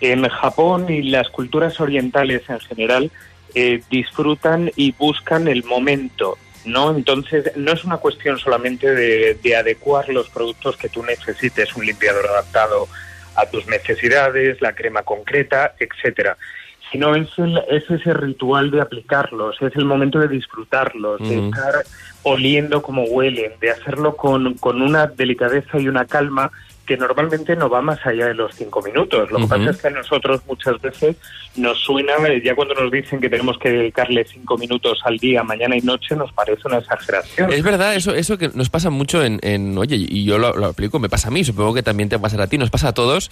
[0.00, 3.10] en Japón y las culturas orientales en general
[3.54, 6.94] eh, disfrutan y buscan el momento, ¿no?
[6.94, 11.86] Entonces, no es una cuestión solamente de, de adecuar los productos que tú necesites, un
[11.86, 12.88] limpiador adaptado
[13.34, 16.36] a tus necesidades, la crema concreta, etcétera
[16.92, 21.74] sino es, el- es ese ritual de aplicarlos, es el momento de disfrutarlos, de estar
[22.22, 26.52] oliendo como huelen, de hacerlo con, con una delicadeza y una calma
[26.86, 29.30] que normalmente no va más allá de los cinco minutos.
[29.30, 31.16] Lo que pasa es que a nosotros muchas veces
[31.56, 35.42] nos suena, eh, ya cuando nos dicen que tenemos que dedicarle cinco minutos al día,
[35.44, 37.52] mañana y noche, nos parece una exageración.
[37.52, 40.66] Es verdad, eso, eso que nos pasa mucho en, en- oye, y yo lo, lo
[40.66, 42.92] aplico, me pasa a mí, supongo que también te pasará a ti, nos pasa a
[42.94, 43.30] todos,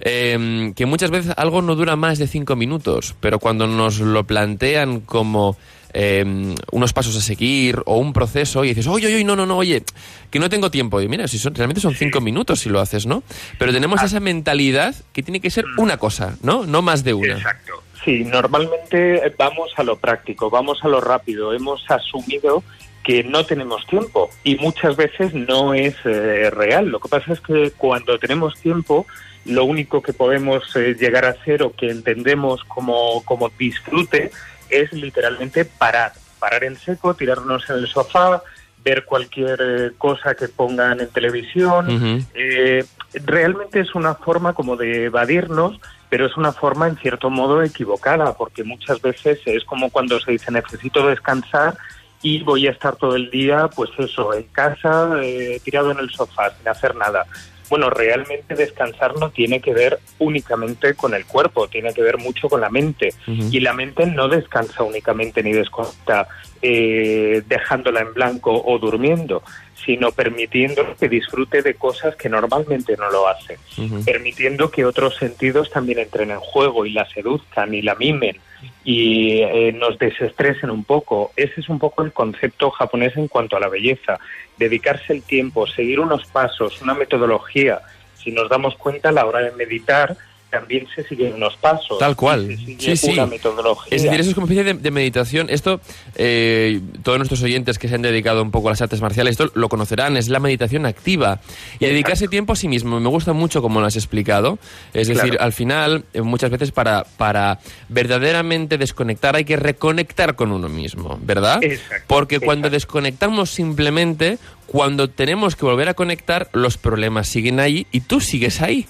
[0.00, 4.24] eh, que muchas veces algo no dura más de cinco minutos, pero cuando nos lo
[4.24, 5.56] plantean como
[5.94, 9.58] eh, unos pasos a seguir o un proceso y dices, oye, oye, no, no, no,
[9.58, 9.82] oye,
[10.30, 11.00] que no tengo tiempo.
[11.00, 13.22] Y mira, si son, realmente son cinco minutos si lo haces, ¿no?
[13.58, 16.66] Pero tenemos esa mentalidad que tiene que ser una cosa, ¿no?
[16.66, 17.34] No más de una.
[17.34, 17.82] Exacto.
[18.04, 21.52] Sí, normalmente eh, vamos a lo práctico, vamos a lo rápido.
[21.52, 22.64] Hemos asumido
[23.04, 26.88] que no tenemos tiempo y muchas veces no es eh, real.
[26.88, 29.06] Lo que pasa es que cuando tenemos tiempo,
[29.44, 34.30] lo único que podemos eh, llegar a hacer o que entendemos como, como disfrute
[34.72, 38.42] es literalmente parar, parar en seco, tirarnos en el sofá,
[38.84, 42.26] ver cualquier eh, cosa que pongan en televisión.
[42.34, 42.84] Eh,
[43.24, 48.34] realmente es una forma como de evadirnos, pero es una forma en cierto modo equivocada,
[48.34, 51.76] porque muchas veces es como cuando se dice necesito descansar
[52.22, 56.10] y voy a estar todo el día, pues eso, en casa, eh, tirado en el
[56.10, 57.26] sofá, sin hacer nada.
[57.72, 62.50] Bueno, realmente descansar no tiene que ver únicamente con el cuerpo, tiene que ver mucho
[62.50, 63.14] con la mente.
[63.26, 66.28] Y la mente no descansa únicamente ni desconecta
[66.60, 69.42] eh, dejándola en blanco o durmiendo,
[69.86, 73.58] sino permitiendo que disfrute de cosas que normalmente no lo hace,
[74.04, 78.36] permitiendo que otros sentidos también entren en juego y la seduzcan y la mimen
[78.84, 81.32] y eh, nos desestresen un poco.
[81.36, 84.18] Ese es un poco el concepto japonés en cuanto a la belleza,
[84.58, 87.80] dedicarse el tiempo, seguir unos pasos, una metodología.
[88.14, 90.16] Si nos damos cuenta a la hora de meditar,
[90.52, 91.98] también se siguen unos pasos.
[91.98, 92.58] Tal cual.
[92.78, 93.12] sí, sí.
[93.12, 93.96] una metodología.
[93.96, 95.48] Es decir, eso es como una especie de, meditación.
[95.48, 95.80] Esto,
[96.14, 99.50] eh, todos nuestros oyentes que se han dedicado un poco a las artes marciales, esto
[99.54, 101.40] lo conocerán, es la meditación activa.
[101.80, 103.00] Y dedicarse tiempo a sí mismo.
[103.00, 104.58] Me gusta mucho como lo has explicado.
[104.92, 110.52] Es decir, al final, eh, muchas veces para, para verdaderamente desconectar hay que reconectar con
[110.52, 111.60] uno mismo, ¿verdad?
[112.06, 114.38] Porque cuando desconectamos simplemente,
[114.72, 118.86] cuando tenemos que volver a conectar, los problemas siguen ahí y tú sigues ahí.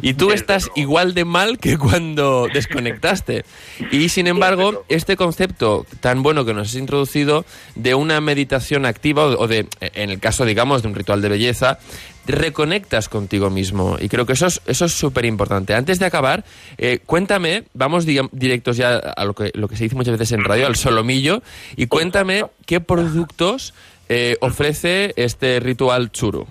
[0.00, 3.44] Y tú estás igual de mal que cuando desconectaste.
[3.92, 9.26] Y sin embargo, este concepto tan bueno que nos has introducido de una meditación activa
[9.26, 11.78] o de, en el caso, digamos, de un ritual de belleza,
[12.26, 13.98] reconectas contigo mismo.
[14.00, 15.74] Y creo que eso es eso es súper importante.
[15.74, 16.46] Antes de acabar,
[16.78, 20.44] eh, cuéntame, vamos directos ya a lo que, lo que se dice muchas veces en
[20.44, 21.42] radio, al solomillo,
[21.76, 23.74] y cuéntame qué productos
[24.08, 26.46] eh, ofrece este ritual Tsuru?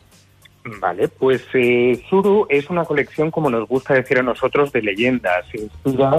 [0.80, 2.02] Vale, pues eh,
[2.50, 5.46] es una colección, como nos gusta decir a nosotros, de leyendas.
[5.52, 6.16] Se inspira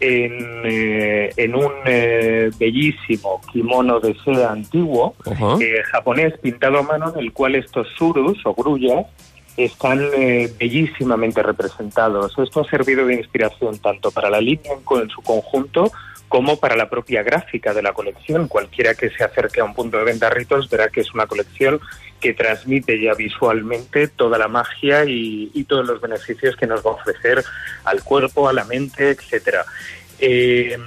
[0.00, 0.32] en,
[0.64, 5.14] eh, en un eh, bellísimo kimono de seda antiguo
[5.90, 9.06] japonés pintado a mano, en el cual estos Tsurus o grullas
[9.56, 9.98] están
[10.58, 12.38] bellísimamente representados.
[12.38, 15.90] Esto ha servido de inspiración tanto para la línea en su conjunto
[16.28, 18.48] como para la propia gráfica de la colección.
[18.48, 21.80] Cualquiera que se acerque a un punto de venta ritos verá que es una colección
[22.20, 26.94] que transmite ya visualmente toda la magia y, todos los beneficios que nos va a
[26.94, 27.44] ofrecer
[27.84, 29.64] al cuerpo, a la mente, etcétera.
[30.18, 30.78] Eh,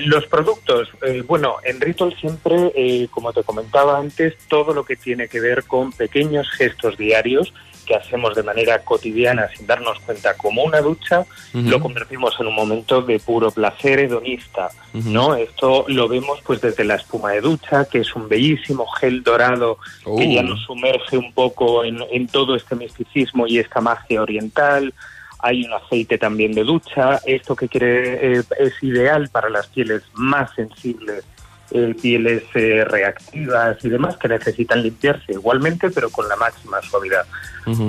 [0.00, 4.96] los productos, eh, bueno, en Ritual siempre, eh, como te comentaba antes, todo lo que
[4.96, 7.52] tiene que ver con pequeños gestos diarios
[7.90, 12.54] que hacemos de manera cotidiana sin darnos cuenta como una ducha, lo convertimos en un
[12.54, 15.34] momento de puro placer hedonista, ¿no?
[15.34, 19.78] Esto lo vemos pues desde la espuma de ducha, que es un bellísimo gel dorado
[20.04, 20.44] que ya uh.
[20.44, 24.94] nos sumerge un poco en, en todo este misticismo y esta magia oriental,
[25.40, 30.02] hay un aceite también de ducha, esto que quiere, eh, es ideal para las pieles
[30.14, 31.24] más sensibles
[31.72, 37.26] eh, pieles eh, reactivas y demás que necesitan limpiarse igualmente, pero con la máxima suavidad.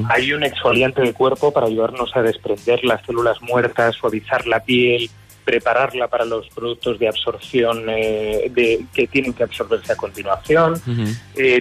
[0.09, 5.09] Hay un exfoliante de cuerpo para ayudarnos a desprender las células muertas, suavizar la piel,
[5.43, 10.75] prepararla para los productos de absorción eh, de, que tienen que absorberse a continuación.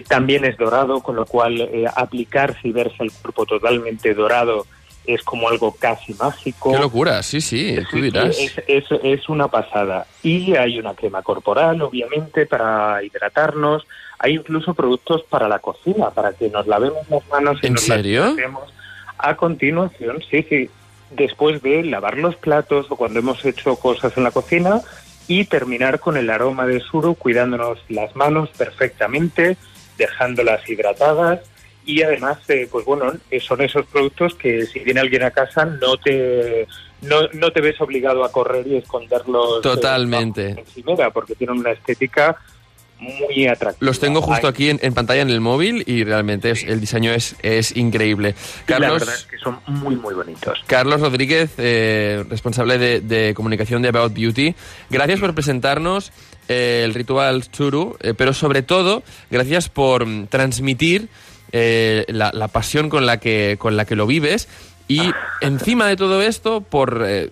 [0.08, 4.66] también es dorado, con lo cual aplicarse y verse el cuerpo totalmente dorado
[5.14, 6.72] es como algo casi mágico.
[6.72, 8.36] Qué locura, sí, sí, tú dirás.
[8.66, 10.06] Es, es, una pasada.
[10.22, 13.86] Y hay una crema corporal, obviamente, para hidratarnos.
[14.18, 17.82] Hay incluso productos para la cocina, para que nos lavemos las manos y ¿En nos
[17.82, 18.36] serio?
[19.22, 20.70] a continuación, sí, sí,
[21.10, 24.80] después de lavar los platos o cuando hemos hecho cosas en la cocina
[25.28, 29.58] y terminar con el aroma de suru, cuidándonos las manos perfectamente,
[29.98, 31.40] dejándolas hidratadas
[31.90, 35.64] y además, eh, pues bueno, eh, son esos productos que si viene alguien a casa
[35.64, 36.68] no te
[37.02, 39.58] no, no te ves obligado a correr y esconderlos.
[39.58, 40.50] Eh, Totalmente.
[40.50, 42.36] encimera, porque tienen una estética
[42.98, 43.84] muy atractiva.
[43.84, 47.74] Los tengo justo aquí en, pantalla en el móvil y realmente el diseño es, es
[47.74, 48.34] increíble.
[48.66, 50.62] Carlos, la verdad es que son muy, muy bonitos.
[50.66, 51.50] Carlos Rodríguez,
[52.28, 54.54] responsable de, comunicación de About Beauty,
[54.90, 56.12] gracias por presentarnos
[56.46, 61.08] el ritual Churu, pero sobre todo, gracias por mm, transmitir
[61.52, 64.48] eh, la, pasión con la, que, con la que lo vives
[64.88, 65.02] y
[65.40, 67.30] encima de todo esto, por eh,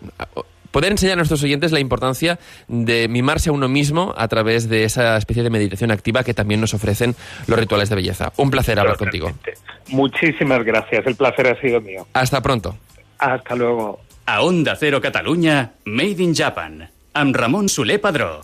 [0.70, 2.38] poder enseñar a nuestros oyentes la importancia
[2.68, 6.60] de mimarse a uno mismo a través de esa especie de meditación activa que también
[6.60, 7.16] nos ofrecen
[7.48, 8.32] los rituales de belleza.
[8.36, 9.32] Un placer hablar contigo.
[9.88, 12.06] Muchísimas gracias, el placer ha sido mío.
[12.12, 12.76] Hasta pronto.
[13.18, 14.00] Hasta luego.
[14.26, 18.42] A Onda Cero Catalunya, Made in Japan, amb Ramon Soler Padró.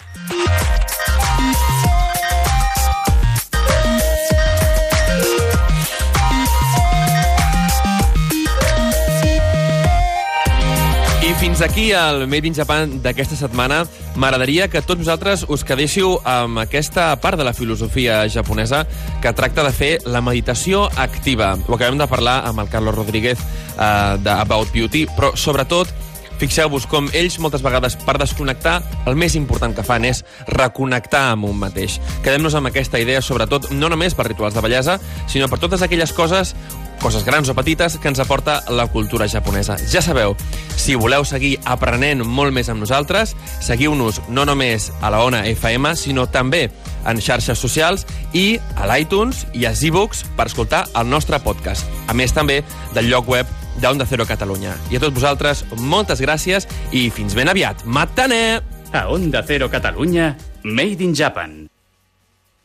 [11.55, 13.85] Fins aquí el Made in Japan d'aquesta setmana.
[14.19, 18.81] M'agradaria que tots vosaltres us quedéssiu amb aquesta part de la filosofia japonesa
[19.23, 21.53] que tracta de fer la meditació activa.
[21.69, 25.95] Ho acabem de parlar amb el Carlos Rodríguez uh, d'About Beauty, però sobretot
[26.35, 31.47] Fixeu-vos com ells moltes vegades per desconnectar el més important que fan és reconnectar amb
[31.47, 32.01] un mateix.
[32.25, 34.99] Quedem-nos amb aquesta idea sobretot no només per rituals de bellesa,
[35.31, 36.55] sinó per totes aquelles coses
[37.03, 39.77] coses grans o petites que ens aporta la cultura japonesa.
[39.91, 40.37] Ja sabeu,
[40.77, 43.35] si voleu seguir aprenent molt més amb nosaltres,
[43.65, 46.69] seguiu-nos no només a la Ona FM, sinó també
[47.05, 51.89] en xarxes socials i a l'iTunes i a Zbooks per escoltar el nostre podcast.
[52.09, 52.63] A més, també
[52.95, 54.77] del lloc web d'Onda Cero Catalunya.
[54.91, 57.85] I a tots vosaltres, moltes gràcies i fins ben aviat.
[57.85, 58.63] Matane!
[58.95, 61.74] A Onda Cero Catalunya, Made in Japan.